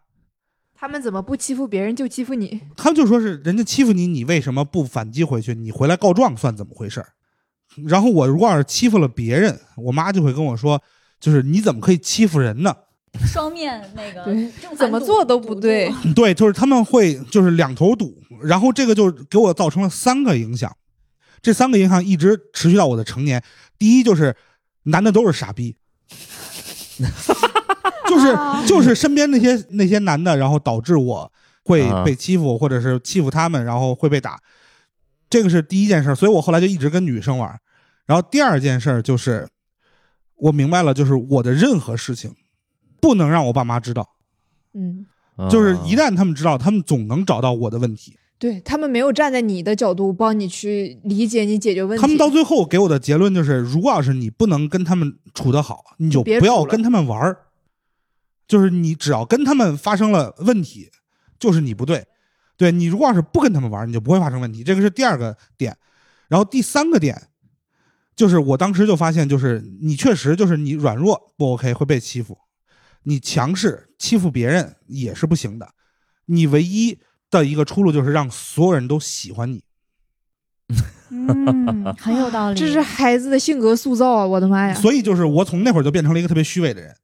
[0.73, 2.59] 他们怎么不欺负别人就欺负你？
[2.75, 5.53] 他们就说是人家欺负你，你为什么不反击回去？
[5.53, 7.13] 你回来告状算怎么回事儿？
[7.87, 10.81] 然后我如果要是欺负了别人，我妈就会跟我说，
[11.19, 12.75] 就是你怎么可以欺负人呢？
[13.31, 20.75] 双面那个怎么做都不对对，就是他们会就是两头堵，然后这个就给我造成了三个影响，
[21.39, 23.43] 这三个影响一直持续到我的成年。
[23.77, 24.35] 第一就是
[24.83, 25.75] 男的都是傻逼，
[28.07, 31.31] 就是啊就是身边那些那些男的，然后导致我
[31.63, 34.39] 会啊被欺负，或者是欺负他们，然后会被打，
[35.29, 37.59] 这个是第一件事，所以我后来就一直跟女生玩。
[38.05, 39.47] 然后第二件事就是
[40.35, 42.35] 我明白了，就是我的任何事情
[42.99, 44.15] 不能让我爸妈知道。
[44.73, 45.05] 嗯，
[45.49, 48.19] 就是一旦旦他们知道，他们总能找到我的问题。
[48.43, 52.01] 对他们没有站在你的角度帮你去理解你解决问题。
[52.01, 57.37] 他们到最后给我的结论就是，如果要是你不能跟他们处得好，你就别不要跟他们玩儿。
[58.45, 60.89] 就是你只要跟他们发生了问题，
[61.39, 62.05] 就是你不对。
[62.57, 64.61] 对你如果要是不跟他们玩儿，你就不会发生问题。
[64.61, 65.77] 这个是第二个点。
[66.27, 67.29] 然后第三个点，
[68.13, 72.37] 就是我当时就发现，就是你确实就是你软弱不 OK 会被欺负，
[73.03, 75.69] 你强势欺负别人也是不行的。
[76.25, 76.99] 你唯一
[77.39, 79.63] 的一个出路就是让所有人都喜欢你。
[81.09, 82.59] 嗯， 很有道理。
[82.59, 84.25] 这是孩子的性格塑造啊！
[84.25, 84.73] 我的妈呀！
[84.73, 86.95] 所以就是我从那会儿就变成了一个特别虚伪的人。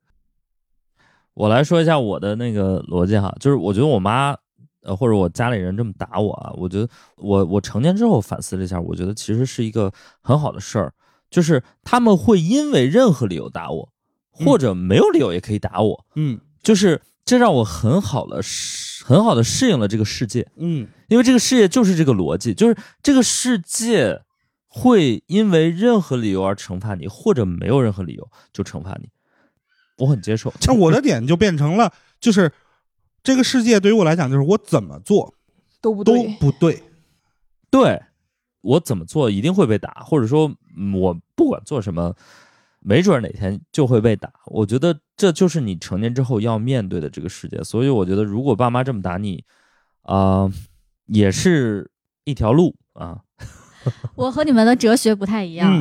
[1.35, 4.35] 我来说一下我的那个逻辑哈，就是我觉得我妈
[4.81, 10.91] 呃或者我家里人这么打我啊，我觉得我我成年之后反思了一下，我觉得其实是一个很好的事儿，
[11.29, 13.89] 就是他们会因为任何理由打我，
[14.31, 24.21] 或者没有理由也可以打我，嗯就是这让我很好的适很好的适应了这个世界，嗯因为这个世界就是这个逻辑，就是这个世界
[24.67, 29.09] 会因为任何理由而惩罚你，或者没有任何理由就惩罚你，
[29.97, 30.53] 我很接受。
[30.67, 31.91] 那我的点就变成了，
[32.21, 32.51] 就是
[33.23, 35.33] 这个世界对于我来讲，就是我怎么做
[35.81, 36.83] 都都不对，不对。
[37.71, 37.99] 对
[38.61, 42.15] 我怎么做一定会被打，或者说嗯我不管做什么，
[42.79, 44.31] 没准哪天就会被打。
[44.45, 47.63] 我觉得这就是你成年之后要面对的这个世界。
[47.63, 49.43] 所以我觉得，如果爸妈这么打你，
[50.03, 50.51] 啊、
[51.05, 51.91] 也是
[52.23, 53.19] 一条路啊。
[54.15, 55.71] 我和你们的哲学不太一样，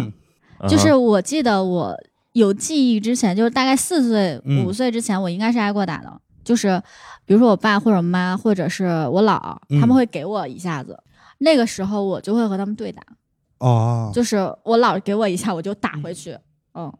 [0.60, 1.96] 嗯就是我记得我
[2.32, 6.20] 有记忆之前，就是大概四岁、嗯五岁之前，我应该是挨过打的。
[6.44, 6.80] 就是
[7.26, 10.98] 比如说我爸或者我妈或者是我姥，嗯他们会给我一下子，
[11.38, 13.02] 那个时候我就会和他们对打，
[13.58, 16.36] 哦，就是我姥给我一下，我就打回去。
[16.78, 16.92] 嗯，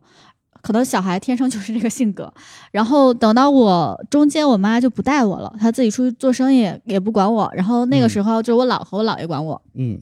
[0.61, 2.33] 可能小孩天生就是这个性格。
[2.73, 7.49] 然后等到我中间，我妈就不带我了，她自己出去做生意也不管我。
[7.55, 9.99] 然后那个嗯时候就是我姥和我姥爷管我，嗯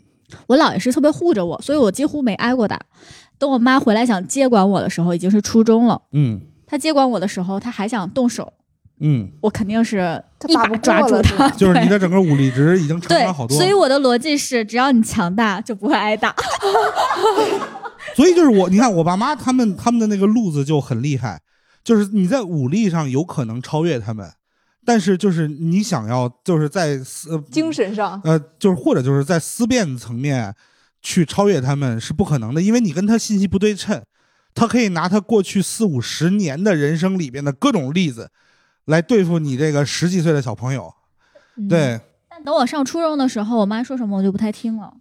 [0.47, 2.81] 我姥爷是特别护着我，所以我几乎没挨过打。
[3.39, 6.01] 等我妈回来想接管我的时候，已经是初中了。
[6.12, 8.53] 嗯她接管我的时候，她还想动手，
[8.99, 11.49] 嗯，我肯定是一把抓住她。
[11.51, 13.57] 就是你的整个武力值已经成对长好，多。
[13.57, 16.35] 所以我的逻辑是，只要你强大，就不会挨打。
[18.14, 21.40] 所以就是我，你看我爸妈他们他们的那个路子就很厉害，
[21.83, 24.31] 就是你在武力上有可能超越他们，
[24.85, 30.55] 但是就是你想要就是在思呃精神上呃，就是或者就是在思辨层面
[31.03, 34.03] 去超越他们是不可能的，因为你跟他信息不对称，
[34.55, 38.31] 他可以拿他过去四五十年的人生里边的各种例子
[38.87, 40.92] 来对付你这个十几岁的小朋友。
[41.57, 44.92] 嗯对，但等我上初中的时候，我妈说什么我就不太听了。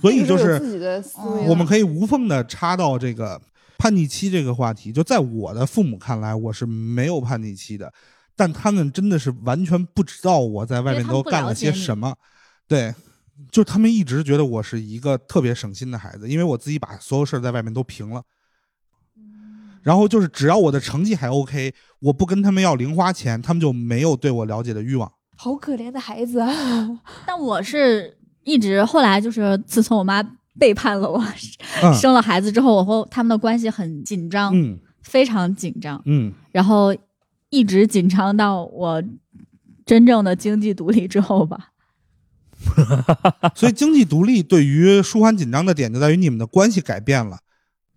[0.00, 1.48] 所以就是自己的思嗯维。
[1.48, 3.40] 我们可以无缝的插到这个
[3.78, 4.92] 叛逆期这个话题。
[4.92, 7.92] 就在我的父母看来，我是没有叛逆期的，
[8.36, 12.14] 但他们真的是完全不知道我在外面都干了些什么。
[12.66, 12.94] 对，
[13.50, 18.22] 就他们一直觉得我是一个特别省心的孩子，因为我自己把所有事儿在外面都平了。
[19.82, 25.10] 然后就是只要我的成绩还 OK，我不跟他们要零花钱，他们就没有对我了解的欲望。
[25.36, 26.50] 好可怜的孩子啊！
[27.26, 30.22] 但我是一直后来就是，自从我妈
[30.58, 31.22] 背叛了我，
[31.82, 36.94] 嗯 生了孩子之后，我和他们的关系很紧张，嗯非常紧张，嗯然后
[37.50, 39.02] 一直紧张到我
[39.84, 41.68] 真正的经济独立之后吧。
[43.56, 47.38] 所以经济独立对于舒缓紧张的点就在于你们的关系改变了。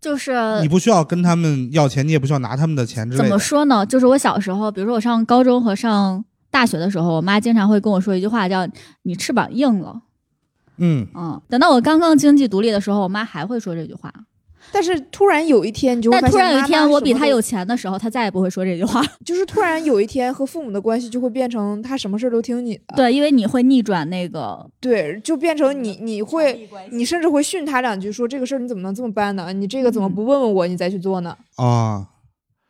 [0.02, 3.30] 就是你不需要跟他们要钱，你也不需要拿他们的钱之类怎。
[3.30, 3.86] 么说呢？
[3.86, 8.68] 就是我小时候，比如说我上高中和上大学的时候，我妈经常会跟我说一句话，叫
[9.04, 10.02] “你翅膀硬了”。
[10.78, 14.14] 嗯嗯，等到我刚刚经济独立的时候，我妈还会说这句话。
[14.72, 19.00] 但是突然有一天，你就会但发现突然有一天，我比他有钱的时候，他再也不会说这句话。
[19.24, 29.54] 就是突然有一天和父母的关系就会变成他什么事儿都听你的，对，因为你会逆转那个，对，就变成你你会你甚至会训他两句，说这个事儿你怎么能这么办呢？
[29.54, 31.38] 你这个怎么不问问我，你再去做呢？
[31.58, 32.10] 啊，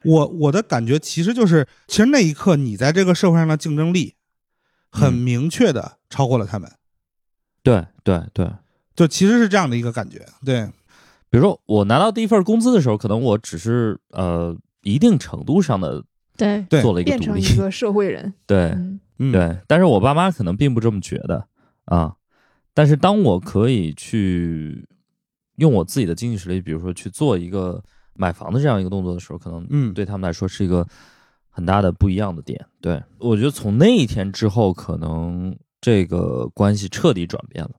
[0.03, 4.15] 我我的感觉其实就是，其实那一刻你在这个社会上的竞争力，
[4.91, 6.69] 很嗯明确的超过了他们，
[7.63, 8.49] 对对对，
[8.95, 10.25] 就其实是这样的一个感觉。
[10.45, 10.65] 对，
[11.29, 16.03] 比如说我拿到第一份工资的时候，可能我只是呃一定程度上的
[16.37, 16.61] 对。
[16.69, 16.81] 对。
[16.81, 18.77] 做了一个独立，变成一个社会人， 对
[19.17, 21.47] 对，但是我爸妈可能并不这么觉得
[21.85, 22.15] 啊。
[22.73, 24.87] 但是当我可以去
[25.55, 29.93] 用我自己的经济实力，比如说去做一个买房的这样一个动作的时候，可能嗯。
[29.93, 30.85] 对他们来说是一个
[31.49, 32.63] 很大的不一样的点。
[32.81, 33.01] 对。
[33.17, 37.71] 我觉得从那一天之后，可能这个关系彻底转变了，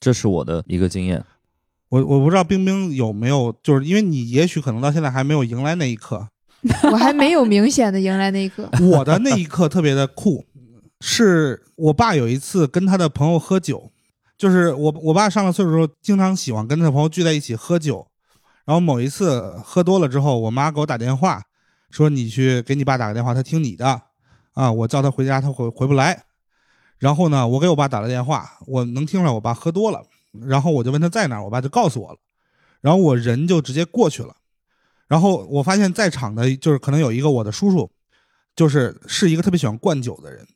[0.00, 1.24] 这是我的一个经验。
[1.88, 6.28] 我我不知道冰冰有没有，就是因为你也许可能到现在还没有迎来那一刻，
[6.92, 10.44] 我还没有明显的迎来那一刻，我的那一刻特别的酷，
[11.00, 13.90] 是我爸有一次跟他的朋友喝酒，
[14.36, 18.06] 就是我我爸上了岁数之后，经常喜欢跟他的朋友聚在一起喝酒，
[18.66, 21.42] 然后某一次喝多了之后，我妈给我打电话
[21.90, 24.02] 说你去给你爸打个电话，他听你的，
[24.52, 26.24] 啊，我叫他回家他回回不来，
[26.98, 30.04] 然后呢，我给我爸打了电话，我能听出来我爸喝多了，
[30.46, 32.18] 然后我就问他在哪，我爸就告诉我了，
[32.80, 34.36] 然后我人就直接过去了。
[35.06, 37.90] 然后我发现，在场的就是可能有一个我的叔叔，
[38.54, 40.46] 就是是一个特别喜欢灌酒的人。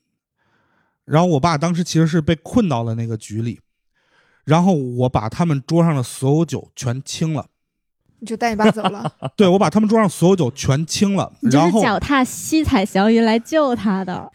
[1.05, 3.61] 然后我爸当时其实是被困到了那个局里，
[4.45, 7.49] 然后我把他们桌上的所有酒全清了，
[8.23, 9.13] 你就带你爸走了。
[9.37, 14.31] 对我把他们桌上所有酒全清了，然后脚踏七彩祥云来救他的。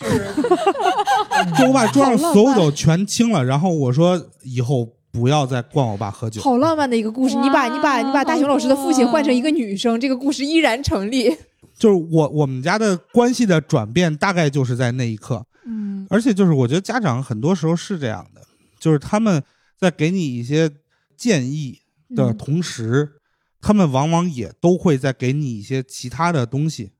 [1.57, 6.41] 就我把桌上所有酒全清了，然后我说以后不要再灌我爸喝酒。
[6.41, 11.33] 好浪漫的一个故事，你把你把你把大雄老师的父亲换成一个女生，这个故事依然成立。
[11.79, 15.45] 就是我我们家的关系的转变，大概就是在那一刻。
[15.65, 18.41] 嗯，而且就是我觉得家长很多时候是这样的，
[18.79, 19.41] 就是他们
[19.79, 20.69] 在给你一些
[21.15, 21.79] 建议
[22.15, 23.16] 的嗯同时，
[23.61, 26.91] 他们往往也都会在给你一些其他的东西，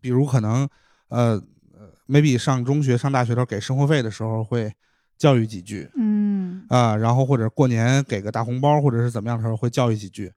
[0.00, 0.68] 比如可能
[1.08, 4.72] 呃呃，maybe 上中学、上大学的时候给生活费的时候会
[5.18, 10.32] 教育几句嗯，啊、然后或者过年给个大红包或者是怎么样的时候会教育几句，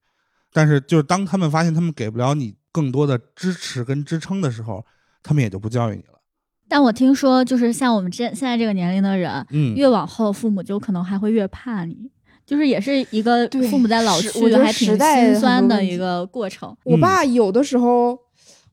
[0.53, 4.85] 但是就是当他们发现他们给不了你更多的支持跟支撑的时候，
[5.23, 6.19] 他们也就不教育你了。
[6.67, 12.11] 但我听说，就是像我们这现在这个年龄的人，嗯，越往后父母就可能还会越怕你，
[12.49, 16.75] 就是也是一个对父母在老我觉得去还挺时代心酸的一个过程。
[16.83, 18.17] 我爸有的时候，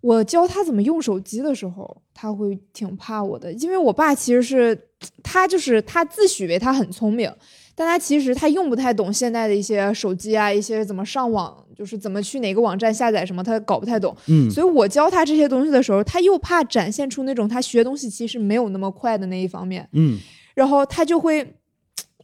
[0.00, 4.78] 我教他怎么用手机的时候，他会挺怕我的，因为我爸其实是
[5.22, 7.30] 他就是他自诩为他很聪明，
[7.74, 14.16] 但他其实他用不太懂现在的一些手机啊，一些怎么上网，就是怎么去哪个网站下载什么，他搞不太懂。
[14.28, 20.18] 嗯所以我教他这些东西的时候，他又怕展现出那种他学东西其实没有那么快的那一方面，嗯
[20.54, 21.54] 然后他就会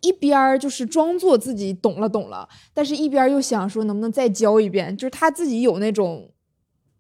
[0.03, 6.31] 一边儿就是装作自己懂了懂了，但是一边儿又想说能不能再教一遍，就是他自己有那种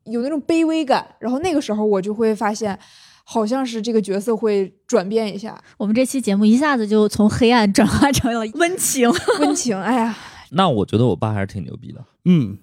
[0.04, 1.14] 有那种卑微感。
[1.20, 2.78] 然后那个时候我就会发现，
[3.24, 9.10] 好像是这个角色会转变一下，我们这期节目一下子就从黑暗转化成了温情。
[9.40, 9.76] 温情。
[9.76, 10.16] 哎呀，
[10.50, 12.56] 那我觉得我爸还是挺牛逼的，嗯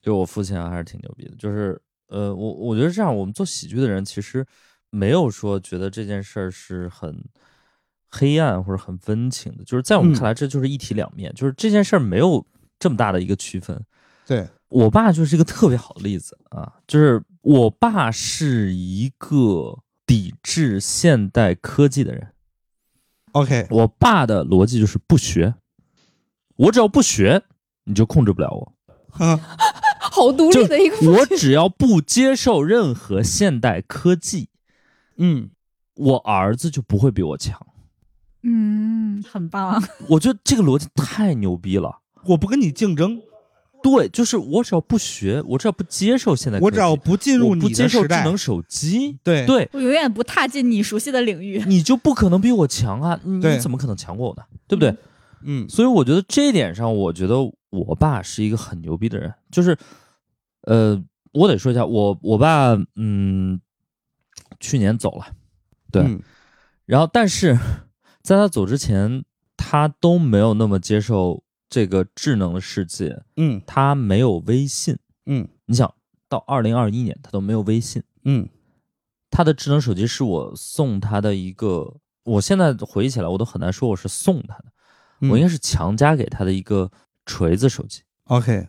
[0.00, 1.34] 就我父亲啊还是挺牛逼的。
[1.36, 4.46] 就是呃，我我觉得这样，我们做喜剧的人其实
[4.90, 7.24] 没有说觉得这件事儿是很
[8.16, 12.44] 黑暗或者很温情的，就是在我们嗯看来，这就是一体两面，就是这件事儿没有
[12.78, 13.80] 这么大的一个区分。
[14.26, 22.28] 对，我爸就是一个特别好的例子啊，就是我爸是一个抵制现代科技的人。
[23.32, 25.54] OK，我爸的逻辑就是不学，
[26.56, 27.42] 我只要不学，
[27.84, 28.72] 你就控制不了我。
[29.10, 29.38] 哼
[30.00, 34.48] 好独立的一个父我只要不接受任何现代科技，
[35.16, 35.50] 嗯，
[35.96, 37.65] 我儿子就不会比我强。
[38.48, 39.82] 嗯，很棒。
[40.08, 41.98] 我觉得这个逻辑太牛逼了。
[42.26, 43.20] 我不跟你竞争，
[43.82, 51.62] 对，就是我只要不学，我只要不接受现在，我只要不进入我不你接受智的时代，能手机，对，对，我永远不踏进你熟悉的领域。
[51.66, 53.20] 你就不可能比我强啊！
[53.24, 54.42] 你怎么可能强过我呢？
[54.68, 54.96] 对不对？
[55.42, 57.36] 嗯所以我觉得这一点上，我觉得
[57.70, 59.32] 我爸是一个很牛逼的人。
[59.50, 59.76] 就是，
[60.62, 61.00] 呃，
[61.32, 63.60] 我得说一下，我我爸，嗯，
[64.58, 65.26] 去年走了，
[65.92, 66.20] 对，嗯
[66.86, 67.56] 然后但是
[68.26, 69.24] 在他走之前，
[69.56, 74.98] 他都没有那么接受这个智能的世界，嗯他没有微信。
[75.26, 75.94] 嗯你想
[76.28, 78.48] 到二零二一年，他都没有微信，嗯
[79.30, 84.64] 他的智能手机是我送他的一个，我现在回忆起来，我都很难说我是送他的，
[85.20, 86.90] 嗯我应该是强加给他的一个
[87.26, 88.02] 锤子手机。
[88.24, 88.66] ，OK，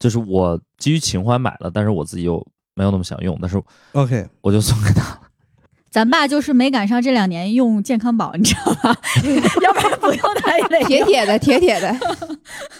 [0.00, 2.44] 就是我基于情怀买了，但是我自己又
[2.74, 5.27] 没有那么想用，但是 OK，我就送给他了。
[5.90, 8.94] 咱爸就是没赶上这两年用健康宝，你知道吧？
[9.62, 11.94] 要不然不用他也得铁铁的，铁铁的。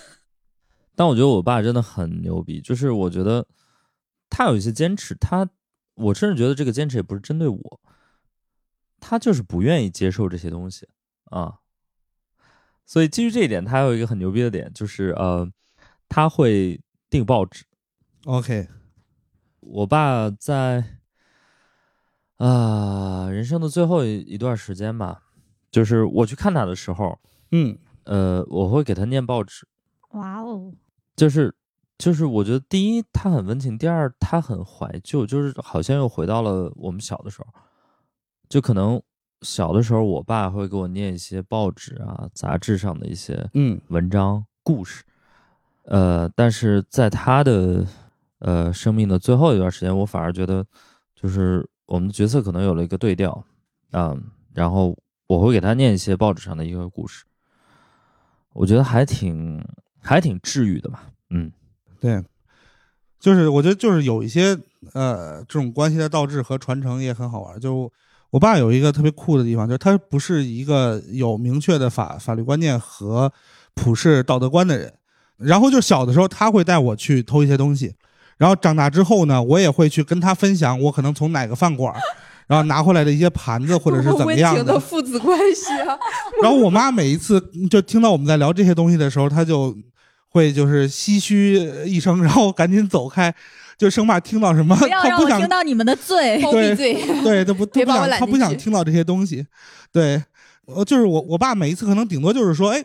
[0.95, 3.47] 但我觉得我爸真的很牛逼，就是我觉得
[4.29, 5.49] 他有一些坚持，他
[5.95, 7.81] 我甚至觉得这个坚持也不是针对我，
[9.01, 10.89] 他就是不愿意接受这些东西
[11.31, 11.55] 啊。
[12.85, 15.49] 所以基于这一点，他还有一个很牛逼的点，就是呃，
[16.09, 17.65] 他会订报纸。
[18.25, 18.69] OK，
[19.61, 20.83] 我爸在
[22.39, 25.22] 啊、人生的最后一一段时间吧，
[25.70, 27.18] 就是我去看他的时候，
[27.51, 29.66] 嗯呃，我会给他念报纸。
[30.12, 30.72] 哇哦，
[31.14, 31.55] 就是
[31.99, 37.49] 就是，我觉得第一他很温情，第二他很怀旧，就是好像又回到了我们小的时候。
[38.49, 39.03] 就可能
[39.43, 45.05] 小的时候，我爸会给我念一些报纸啊、杂志上的一些嗯文章、故事。
[45.84, 47.84] 呃，但是在他的
[48.39, 50.64] 呃生命的最后一段时间，我反而觉得，
[51.14, 53.43] 就是我们的角色可能有了一个对调，
[53.93, 54.22] 嗯，
[54.53, 54.95] 然后
[55.26, 57.24] 我会给他念一些报纸上的一个故事，
[58.53, 59.66] 我觉得还挺
[59.99, 61.51] 还挺治愈的吧，嗯
[61.99, 62.22] 对，
[63.18, 64.57] 就是我觉得就是有一些
[64.93, 67.59] 呃这种关系的倒置和传承也很好玩。
[67.59, 67.91] 就
[68.30, 73.32] 我爸有一个特别酷的地方，就是他不是一个有明确的法法律观念和
[73.74, 74.93] 普世道德观的人。
[75.39, 77.95] 然后就小的时候他会带我去偷一些东西，
[78.39, 82.01] 然后长大之后呢，我也会去跟他分享我可能从哪个饭馆儿。
[82.49, 85.95] 然后拿回来的一些盘子或者是怎么样的父子关系啊！
[86.43, 87.39] 然后我妈每一次
[87.70, 89.76] 就听到我们在聊这些东西的时候，她就
[90.30, 93.34] 会就是唏嘘一声，然后赶紧走开，
[93.76, 96.39] 就生怕听到什么，不要让她不想我听到你们的罪。
[96.39, 96.95] 闭嘴。
[97.22, 99.47] 对，她不 她不想她不想听到这些东西，
[99.93, 100.22] 对，
[100.64, 102.82] 呃，就是我我爸每一次可能顶多就是说，哎，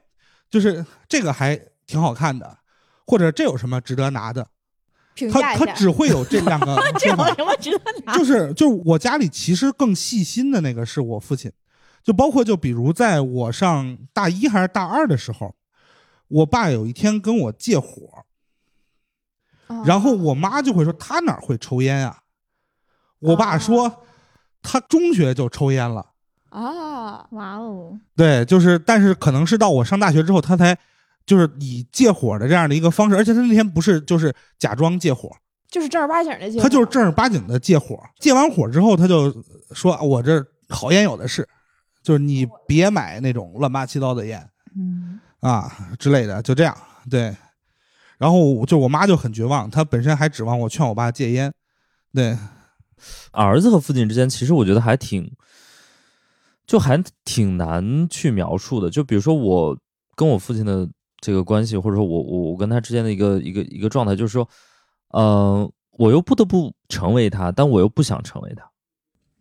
[0.50, 2.58] 就是这个还挺好看的，
[3.08, 4.63] 或者这有什么值得拿的，他他
[5.14, 7.16] 评价一下，只会有这两个 这有。
[7.16, 8.18] 什么值得拿？
[8.18, 11.52] 就是就是我家里其实更细心的那个是我父亲，
[12.04, 15.56] 就包括就比如在我上大一还是大二的时候，
[16.28, 18.26] 我爸有一天跟我借火，
[19.68, 22.20] 哦然后我妈就会说他哪会抽烟啊？
[23.20, 24.04] 我爸说
[24.62, 26.06] 他中学就抽烟了，
[26.50, 30.78] 啊，哇哦，对，就是但是可能是到我上大学之后，他才
[31.26, 35.32] 就是以借火的这样的一个方式，而且他那天不是就是假装借火，
[35.70, 39.34] 就是正儿八经的结果，他就是正儿八经的借火，借完火之后，他就
[39.72, 41.48] 说：“我这好烟有的是，
[42.02, 46.78] 就是你别买那种乱八七糟的烟嗯，啊之类的。”就这样，
[47.10, 47.36] 对。
[48.20, 51.52] 然后就我妈就很绝望，她本身还指望我劝我爸戒烟，
[52.14, 52.38] 对，
[53.32, 55.30] 儿子和父亲之间，其实我觉得还挺，
[56.66, 58.90] 就还挺难去描述的。
[58.90, 59.78] 就比如说我
[60.16, 60.88] 跟我父亲的
[61.24, 64.46] 这个关系，或者说我我我跟他之间的一个一个一个状态，就是说，
[65.12, 68.70] 呃，我又不得不成为他，但我又不想成为他。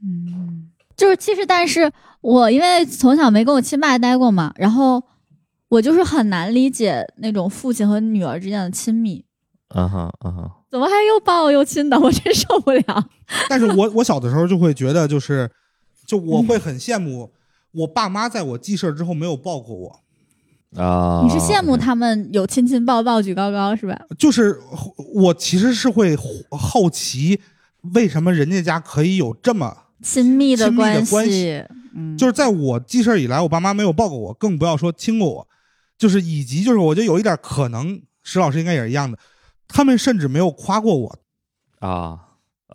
[0.00, 5.02] 嗯，就是其实，但是我因为从小没跟我亲爸待过嘛，然后
[5.66, 9.24] 我就是很难理解那种父亲和女儿之间的亲密。
[9.74, 11.98] 嗯哼嗯哼，怎么还又抱又亲的？
[11.98, 13.08] 我真受不了。
[13.48, 15.50] 但是我我小的时候就会觉得，就是
[16.06, 17.32] 就我会很羡慕
[17.72, 20.00] 我爸妈在我记事儿之后没有抱过我，
[20.76, 24.00] 啊，你是羡慕他们有亲亲抱抱举高高是吧？
[24.18, 24.58] 就是
[25.14, 26.16] 我其实是会
[26.50, 27.40] 好奇
[27.94, 29.76] 为什么人家家可以有这么。
[30.02, 31.64] 亲密的亲密的关系，
[31.94, 35.48] 嗯，就是在我记事以来，我爸妈没有抱过我，更不要说亲过我。
[35.96, 39.16] 就是以及就是，我觉得有一点可能，石老师应该也是一样的，
[39.68, 41.18] 他们甚至没有夸过我。
[41.78, 42.18] 啊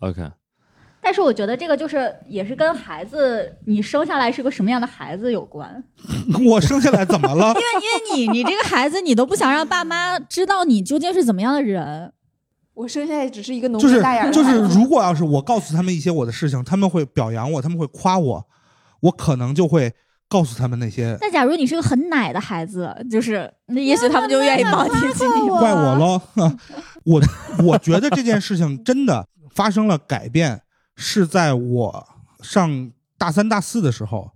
[0.00, 0.30] ，OK，
[1.08, 5.82] 但是我觉得这个就是也是跟孩子你生下来是个什么样的孩子有关，
[6.46, 7.46] 我生下来怎么了？
[7.54, 12.12] 因为因为你你这个孩子你都不想让爸妈知道你究竟是怎么样的人，
[12.74, 18.46] 我生下来只是一个农就是眉大眼的就是，如果要是我告诉他们一些我的事情，他们会表扬我，他们会夸我，
[19.00, 19.94] 我可能就会
[20.28, 25.48] 告诉他们那些，那假如你是个很奶的孩子，就是那也许他们就愿意帮你去你。
[25.48, 26.20] 怪我喽。
[27.04, 27.22] 我
[27.64, 30.60] 我觉得这件事情真的发生了改变，
[30.98, 32.08] 是在我
[32.42, 34.30] 上大三大四的时候。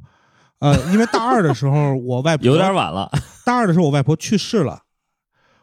[0.60, 3.10] 呃，因为大二的时候， 我外婆有点晚了。
[3.44, 4.84] 大二的时候，我外婆去世了。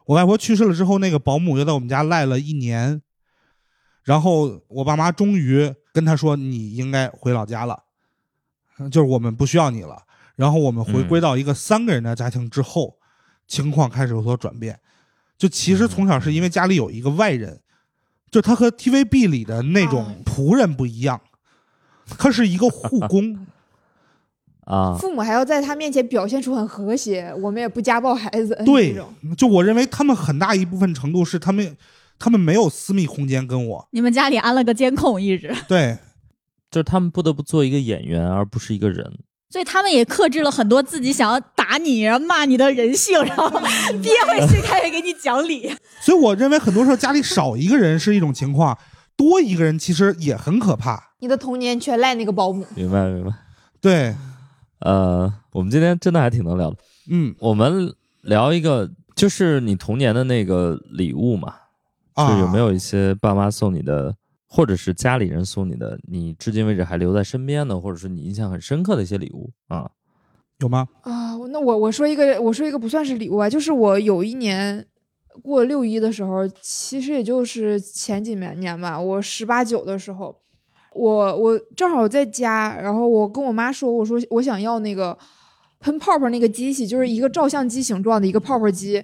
[0.05, 3.01] 我外婆去世了之后，那个保姆就在我们家赖了一年。
[4.03, 7.83] 然后我爸妈终于跟他说：“你应该回老家了，
[8.91, 10.03] 就是我们不需要你了。”
[10.35, 12.97] 然后我们回归到一个三个人的家庭之后，
[13.47, 14.77] 情况开始有所转变。
[15.37, 17.61] 就其实从小是因为家里有一个外人，
[18.31, 21.19] 就他和 TVB 里的那种仆人不一样，
[22.17, 23.47] 他是一个护工。
[24.69, 28.55] 啊，父母还要在他面前表现出很和谐，我们也不家暴孩子。
[28.63, 28.95] 对
[29.35, 31.75] 就我认为他们很大一部分程度是他们
[32.19, 33.87] 他们没有私密空间跟我。
[33.89, 35.97] 你们家里安了个监控，一直，对，
[36.69, 39.11] 就是他们不得不做一个演员，而不是一个人。
[39.49, 43.49] 所以他们也克制了很多自己想要打你、然后骂你的人性，然后
[44.01, 45.73] 憋回去开始给你讲理。
[46.01, 48.77] 所以我认为很多时候家里少一个人是一种情况，
[49.17, 51.13] 多一个人其实也很可怕。
[51.19, 52.65] 你的童年全赖那个保姆。
[52.75, 53.31] 明白明白。
[53.81, 54.15] 对，
[54.81, 56.77] 呃，我们今天真的还挺能聊的。
[57.11, 57.91] 嗯我们
[58.21, 61.55] 聊一个，就是你童年的那个礼物嘛，
[62.15, 64.13] 就啊，有没有一些爸妈送你的，
[64.49, 69.91] 或者是家里人送你的，你至今为止还留在身边的，或者是你印象很深刻的一些礼物啊？
[70.57, 70.87] 有吗？
[71.03, 74.83] 啊，那我我说一个，我说一个不算是礼物啊，就是我有一年
[75.43, 80.35] 过六一的时候，其实也就是前几年年吧，我十八九的时候，
[80.93, 85.17] 我我正好在家，然后我跟我妈说，我说我想要那个
[85.79, 89.03] 喷泡泡那个机器，就是一个照相机形状的一个泡泡机。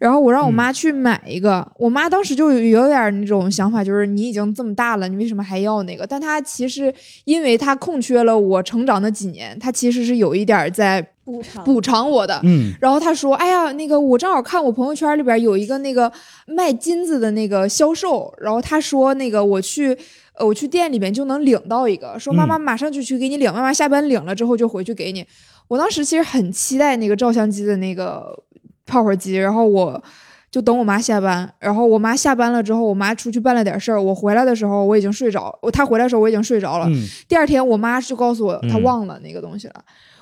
[0.00, 6.06] 然后我让我妈去买一个，我妈当时就有有点那种想法，就是你已经这么大了，你为什么还要那个？
[6.06, 6.92] 但她其实
[7.26, 12.40] 因为她空缺了我成长的几年，她其实是有一点在补偿补偿我的。
[12.44, 16.10] 嗯然后她说：“哎呀，那个我正好看我朋友圈里边有一个那个
[16.46, 19.94] 卖金子的那个销售，然后他说那个我去，
[20.32, 25.22] 呃，我去店里面就能领到一个，说妈妈马上就去给你领，妈妈下班领了之后就回去给你。
[25.68, 28.36] 我当时其实很期待那个照相机的那个
[28.90, 30.02] 泡泡机，然后我
[30.50, 39.74] 就等我妈下班，然后我妈下班了之后，我妈出去办了点事儿，我回来的时候我已经睡着，我她回来的时候我已经睡着了，嗯第二天我妈就告诉我她嗯忘了那个东西了。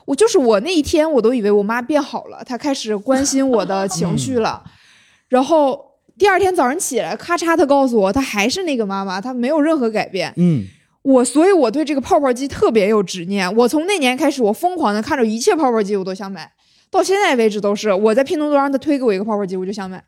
[0.04, 4.62] 我就是我那一天我都以为我妈变好了，她开始关心我的情绪了。
[5.28, 5.78] 然后
[6.18, 10.32] 第二天早上起来，咔嚓，她告诉我她还是那个妈妈，她没有任何改变。
[10.36, 10.64] 嗯
[11.02, 13.50] 我所以我对这个泡泡机特别有执念。
[13.56, 16.50] 我从那年开始，我疯狂的看着一切泡泡机我都想买，
[16.90, 20.02] 到现在为止都是我在拼多多让他推给我一个泡泡机，我就想买。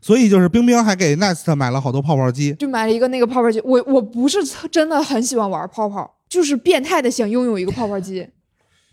[0.00, 2.54] 所以就是冰冰还给 Nest 买了好多泡泡机。
[2.54, 3.60] 就买了一个那个泡泡机。
[3.64, 4.38] 我我不是
[4.70, 8.26] 真的很喜欢玩泡泡，就是变态的想拥有一个泡泡机。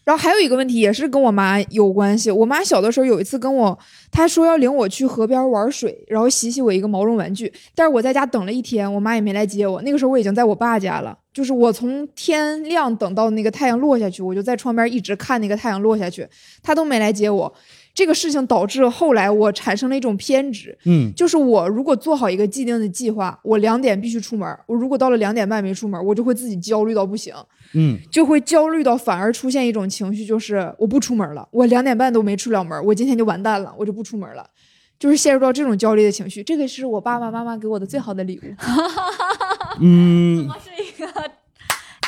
[0.03, 2.29] 然后还有一个问题也是跟我妈有关系。
[2.29, 3.77] 我妈小的时候有一次跟我，
[4.11, 7.51] 她说要领我去河边玩水，然后洗洗我一个毛绒玩具。
[7.73, 9.81] 但是我在家等了一天，我妈也没来接我。
[9.81, 16.27] 那个时候我已经在我爸家了，就是我从天亮等到那个太阳落下去，我就在窗边一直看那个太阳落下去，
[16.61, 17.53] 她都没来接我。
[17.95, 27.31] 这个事情导致后来我产生了一种偏执，嗯就是我如果做好一个既定的计划，我两点必须出门，我如果到了两点半没出门，我就会自己焦虑到不行，
[27.73, 34.49] 嗯就会焦虑到反而出现一种情绪，就是我不出门了，我两点半都没出了门，我今天就完蛋了，我就不出门了，
[34.99, 36.43] 就是陷入到这种焦虑的情绪。
[36.43, 38.43] 这个是我爸爸妈妈给我的最好的礼物。
[39.79, 41.31] 嗯，是一个，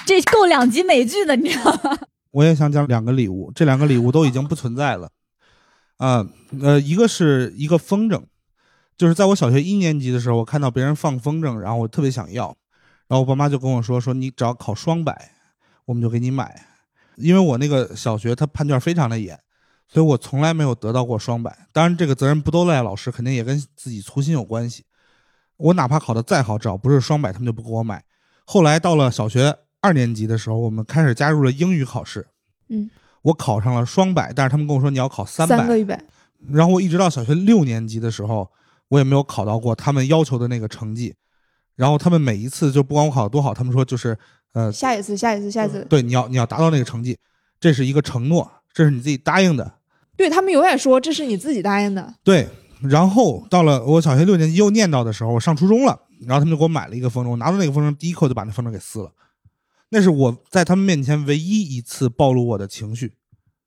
[0.05, 1.97] 这够两集美剧的，你知道吗？
[2.31, 5.09] 我也想讲两个礼物，这两个礼物都已经不存在了。
[5.97, 6.27] 啊
[6.61, 8.21] 呃，一个是一个风筝，
[8.97, 12.55] 就是在我小学一年级的时候，我看到别人放风筝，然后我特别想要，
[13.07, 15.31] 然后我爸妈就跟我说说你只要考双百，
[15.85, 16.65] 我们就给你买。
[17.15, 19.39] 因为我那个小学他判卷非常的严，
[19.87, 21.67] 所以我从来没有得到过双百。
[21.71, 24.83] 当然，这个责任不都赖老师，肯定也跟自己粗心有关系。
[25.57, 28.03] 我哪怕考的再好，只要不是双百，他们就不给我买。
[28.43, 32.27] 后来到了小学二年级的时候，我们开始加入了英语考试。
[32.67, 32.89] 嗯，
[33.21, 35.57] 我考上了双百，但是他们跟我说你要考三百。
[35.57, 36.03] 三个一百，
[36.51, 38.51] 然后我一直到小学六年级的时候，
[38.89, 41.15] 我也没有考到过他们要求的那个成绩。
[41.75, 44.17] 然后他们每一次就不管我考得多好，他们说就是
[44.55, 45.85] 呃，下一次，下一次，下一次。
[45.89, 47.17] 对，你要你要达到那个成绩，
[47.59, 49.69] 这是一个承诺，这是你自己答应的。
[50.15, 52.15] 对他们永远说这是你自己答应的。
[52.23, 52.47] 对，
[52.81, 59.11] 然后到了我小学六年级又念叨的时候，我上初中了，然后他们就给我买了一个风筝，我拿到那个风筝，第一口就把那风筝给撕了。
[59.89, 63.11] 那是我在他们面前唯一一次暴露我的情绪，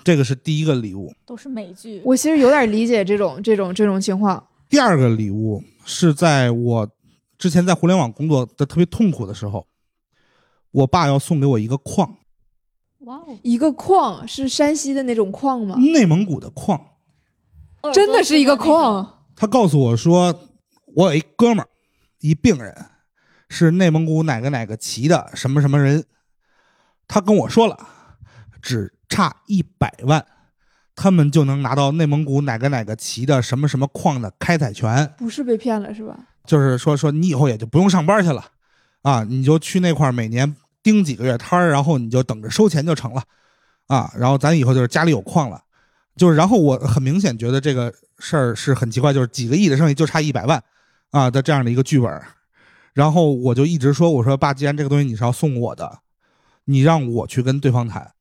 [0.03, 1.13] 这个是第一个礼物。
[1.27, 2.01] 都是美剧。
[2.03, 4.43] 我其实有点理解这种这种这种情况。
[4.71, 6.89] 第二个礼物是在我
[7.39, 9.67] 之前在互联网工作的特别痛苦的时候，
[10.71, 12.19] 我爸要送给我一个矿，
[13.01, 15.77] 哇哦，一个矿是山西的那种矿吗？
[15.77, 16.81] 内蒙古的矿。
[17.95, 19.25] 真的是一个矿。
[19.37, 20.35] 他告诉我说，
[20.97, 21.69] 我有一哥们儿，
[22.19, 22.75] 一病人，
[23.49, 26.05] 是内蒙古哪个哪个旗的什么什么人，
[27.07, 27.79] 他跟我说了，
[28.61, 30.27] 只差一百万，
[30.97, 35.15] 他们就能拿到内蒙古哪个哪个旗的什么什么矿的开采权。
[35.17, 36.19] 不是被骗了是吧？
[36.45, 38.45] 就是说说你以后也就不用上班去了，
[39.03, 43.23] 啊，你就去那块儿每年盯几个月摊儿，然后你就等着收钱就成了，
[43.87, 45.63] 啊，然后咱以后就是家里有矿了，
[46.17, 50.63] 就是然后我很明显觉得这个事儿是很奇怪，就是几个亿的生意就差一百万，
[51.11, 52.27] 啊的这样的一个剧本儿，
[52.93, 56.01] 然后我就一直说我说爸，既然这个东西你是要送我的，
[56.65, 58.13] 你让我去跟对方谈，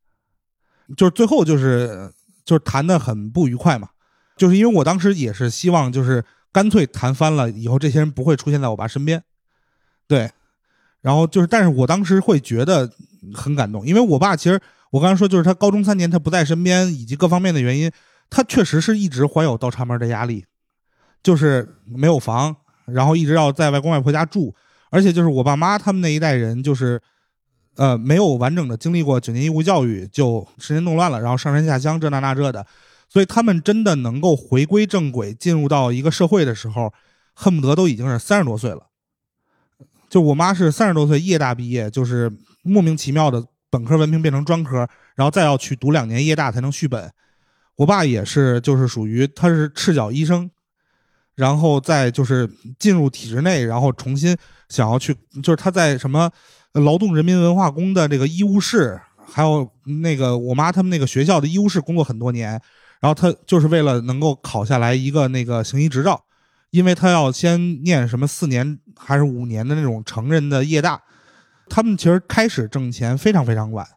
[0.96, 2.12] 就是最后就是
[2.46, 3.90] 就是谈的很不愉快嘛，
[4.38, 6.24] 就是因为我当时也是希望就是。
[6.54, 9.22] 干脆谈翻了，以后这些人不会出现在我爸身边。
[10.08, 10.32] 对，
[11.02, 12.90] 然后就是，但是我当时会觉得
[13.34, 17.92] 很感动，因为我爸其实我刚才说，就是他高中三年他不在身边，以及各方面的原因，
[18.30, 20.46] 他确实是一直怀有倒插门的压力，
[21.22, 24.54] 就是没有房，然后一直要在外公外婆家住，
[24.90, 27.02] 而且就是我爸妈他们那一代人，就是
[27.76, 32.66] 呃没有完整的经历过九年义务教育，就十年动乱了，然后上山下乡这那那这的，
[33.08, 36.92] 所以他们真的能够回归正轨，进入到一个社会的时候，
[37.34, 38.87] 恨不得都已经是三十多岁了。
[40.10, 42.32] 就我妈是三十多岁夜大毕业，就是
[42.64, 47.12] 莫名其妙的本科文凭变成专科，然后再要去读两年夜大才能续本。
[47.76, 50.50] 我爸也是，就是属于他是赤脚医生，
[51.36, 52.50] 然后再就是
[52.80, 54.36] 进入体制内，然后重新
[54.70, 56.32] 想要去，就是他在什么
[56.74, 59.00] 劳动人民文化宫的这个医务室，
[59.30, 59.70] 还有
[60.02, 62.52] 那个我妈他们那个学校的医务室工作很多年，
[63.00, 66.24] 然后他就是为了能够考下来一个那个行医执照。
[66.72, 71.02] 因为他要先念什么四年还是五年的那种成人的夜大，
[71.70, 73.88] 他们其实开始挣钱非常非常晚，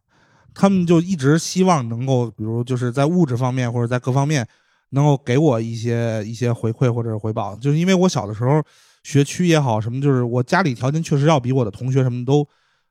[0.55, 4.47] 他们就一直希望能够，比如就是在物质方面或者在各方面
[4.91, 8.63] 能够给我一些一些回馈或者是回报，就是因为我小的时候
[9.03, 12.47] 学区也好什么，就是我家里条件确实要比我的同学什么都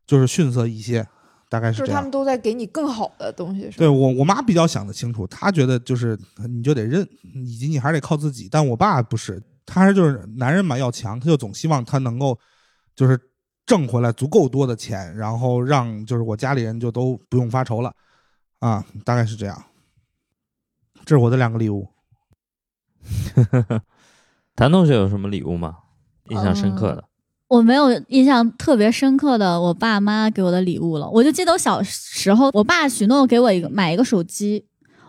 [0.07, 1.05] 就是逊色一些，
[1.49, 1.97] 大概就是是这样。
[1.97, 3.77] 他们都在给你更好的东西，是？
[3.77, 6.17] 对我我妈比较想得清楚，她觉得就是
[6.47, 8.47] 你就得认，以及你还是得靠自己。
[8.49, 9.41] 但我爸不是，
[9.71, 12.37] 他是就是男人嘛要强，他就总希望他能够
[12.95, 13.19] 就是
[13.67, 17.93] 挣回来足够多的钱，然后让就是我家里人就都不用发愁了
[18.57, 19.63] 啊，大概是这样。
[21.05, 21.87] 这是我的两个礼物。
[24.57, 25.77] 谭同学有什么礼物吗？
[26.29, 27.05] 印象深刻的？
[27.47, 34.65] 我没有印象特别深刻的我爸妈给我的礼物了，我就记得我小时候，我爸许诺给我一个买一个手机，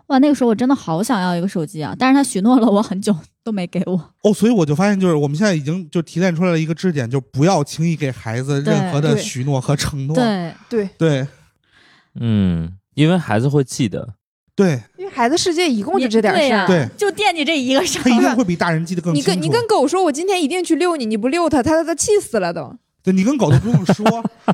[0.09, 1.95] 哇，那个时候我真的好想要一个手机啊！
[1.99, 4.13] 但是他许诺了我很久都没给我。
[4.23, 10.15] 哦，所以我就发现，就是我们现在已经就提炼出来了一个支点，就不要轻易给孩子任何的许诺和承诺。
[10.15, 11.27] 对，对，对
[12.21, 14.15] 嗯，因为孩子会记得。
[14.57, 16.67] 对，因为孩子世界一共就这点事儿。
[16.67, 18.11] 对呀对就惦记这一个事儿他。
[18.11, 19.41] 一定会比大人记得更你清楚。
[19.41, 22.77] 跟你跟狗说，我今天一定去遛你，你不遛它，它它气死了都。
[23.03, 24.05] 对你跟狗都不用说，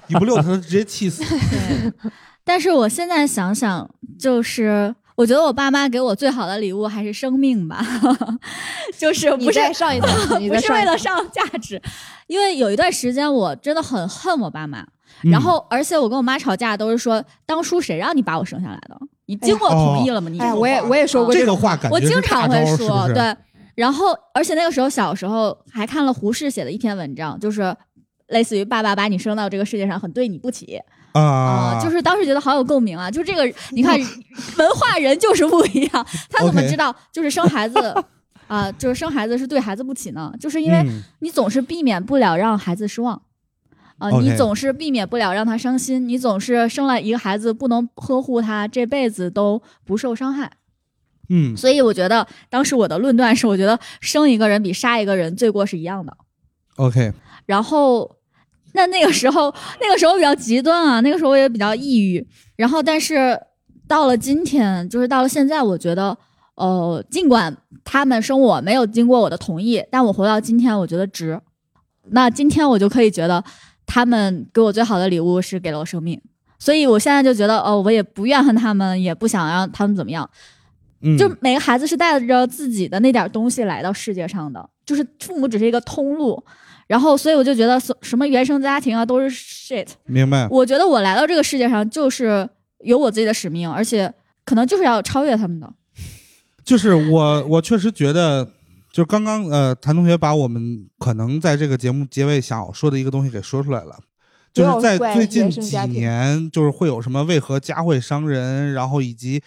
[0.07, 1.25] 你不遛它，它直接气死。
[1.25, 1.93] 对，
[2.45, 7.85] 但是我现在想想，就是我觉得我爸妈给我最好的礼物还是生命吧，
[8.97, 9.59] 就是不是
[10.73, 11.81] 为了上价值，
[12.29, 14.81] 因为有一段时间我真的很恨我爸妈，
[15.25, 18.97] 嗯然后而且我跟我妈吵架都是说，当初谁让你把我生下来的？
[19.25, 20.29] 你经过同意了吗？
[20.31, 23.15] 你哎，我也我也说过这种个话感觉我经常会说，是不是？
[23.15, 23.37] 对。
[23.75, 27.75] 然后，而且那个时候小时候还看了胡适写的一篇文章，就是
[28.29, 30.81] 类似于爸爸把你生到这个世界上很对你不起
[31.21, 33.11] 啊，就是当时觉得好有共鸣啊！
[33.11, 37.79] 就这个，你看文化人就是不一样，他怎么知道就是生孩子
[38.49, 40.33] 啊、就是生孩子是对孩子不起呢？
[40.39, 43.21] 就是因为嗯你总是避免不了让孩子失望。
[43.99, 50.53] 啊、你总是避免不了让他伤心，你总是生了一个孩子不能呵护他，这辈子都不受伤害。
[51.31, 56.15] 嗯所以我觉得当时我的论断是，我觉得生一个人比杀一个人罪过是一样的。
[56.77, 57.11] ，OK，
[57.47, 58.16] 然后，
[58.77, 62.25] 那那个时候，那个时候比较极端啊，那个时候我也比较抑郁。
[62.55, 63.37] 然后，但是
[63.89, 66.17] 到了今天，就是到了现在，我觉得，
[66.55, 71.41] 呃，尽管他们生我没有经过我的同意，但我活到今天，我觉得值。
[72.11, 73.43] 那今天我就可以觉得，
[73.87, 76.21] 他们给我最好的礼物是给了我生命。
[76.59, 80.29] 所以我现在就觉得，哦，我也不怨恨他们，也不想让他们怎么样。
[81.03, 86.43] 嗯，就每个孩子是带着自己的那点东西来到世界上的，就是父母只是一个通路。
[86.87, 89.89] 然后，所以我就觉得什什么原生家庭啊都是 shit。
[90.05, 90.47] 明白。
[90.51, 92.49] 我觉得我来到这个世界上就是
[92.85, 94.13] 有我自己的使命，而且
[94.45, 95.73] 可能就是要超越他们的。
[96.65, 98.49] 就是我，我确实觉得，
[98.93, 103.97] 就刚刚呃，谭同学把我们可能在这个节目结尾想说的一个东西给说出来了，
[104.53, 109.41] 就是在最近几年，就是会有什么为何家会伤人，然后以及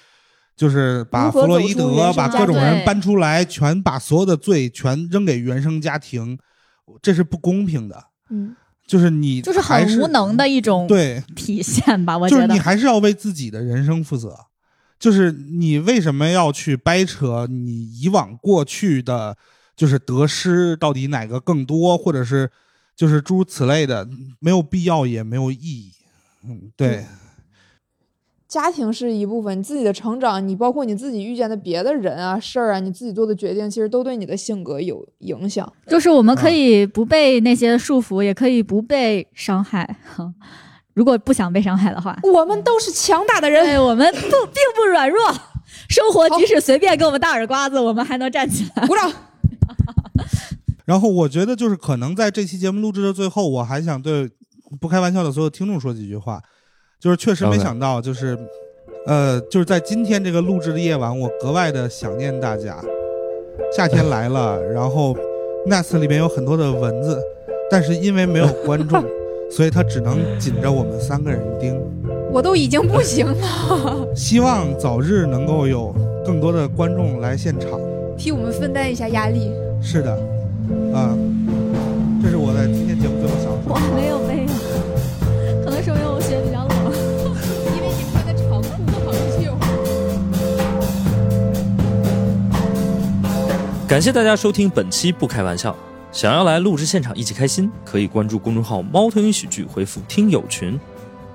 [0.55, 6.37] 就是把弗洛伊德把各种人搬出来，全把所有的罪全扔给原生家庭，
[7.01, 8.05] 这是不公平的。
[8.29, 8.55] 嗯，
[8.87, 12.59] 就是你就是很无能的一种对，体现吧，我觉得就是你。
[12.59, 14.35] 还是要为自己的人生负责。
[14.99, 19.37] 就是你为什么要去掰扯你以往过去的，
[19.73, 22.51] 就是得失到底哪个更多，或者是
[22.97, 24.05] 就是诸如此类的，
[24.39, 25.93] 没有必要也没有意义。
[26.43, 27.05] 嗯，对，
[28.49, 35.71] 家庭是一部分，你自己的成长，你包括你自己遇见的别的人啊、事儿啊，你自己做的决定，其实都对你的性格有影响。
[35.85, 39.97] 就是我们可啊以不被那些束缚，也可以不被伤害。
[40.95, 43.63] 如果不想被伤害的话，我们都是强大的人。
[43.63, 45.19] 对我们不并不软弱。
[45.87, 48.87] 生活即使随便给我们大耳刮子，我们还能站起来。
[48.87, 49.11] 鼓掌。
[50.85, 54.27] 然后我觉得就是可能在这期节目录制的最后，我还想对
[54.81, 56.41] 不开玩笑的所有听众说几句话，
[56.99, 58.37] 就是确实没想到，就是
[59.07, 62.77] 呃，就是在今天这个录制的夜晚，我格外的想念大家。
[63.75, 65.15] 夏天来了，然后
[65.65, 67.17] Nest 里面有很多的蚊子，
[67.71, 69.03] 但是因为没有观众，
[69.49, 71.79] 所以它只能紧着我们三个人盯。
[72.31, 75.95] 我都已经不行了，希望早日能够有
[76.25, 77.79] 更多的观众来现场。
[78.17, 79.51] 替我们分担一下压力。
[79.81, 80.11] 是的，
[80.93, 81.28] 啊、这
[93.89, 95.75] 感谢大家收听本期不开玩笑。
[96.11, 100.79] 想要来录制现场一起开心，可以关注公众号“猫头鹰喜剧”，回复“听友群”，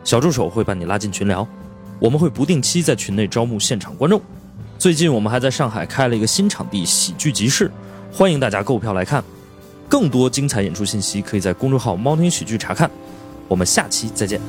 [0.04, 1.44] 小助手会把你拉进群聊。
[1.98, 4.22] 我们会不定期在群内招募现场观众。
[4.78, 7.68] 最近我们还在上海开了一个新场地——喜剧集市，
[8.12, 9.24] 欢迎大家购票来看。
[9.88, 12.88] 更多精彩演出信息可以在公众号“猫头鹰喜剧”查看。
[13.48, 14.40] 我们下期再见。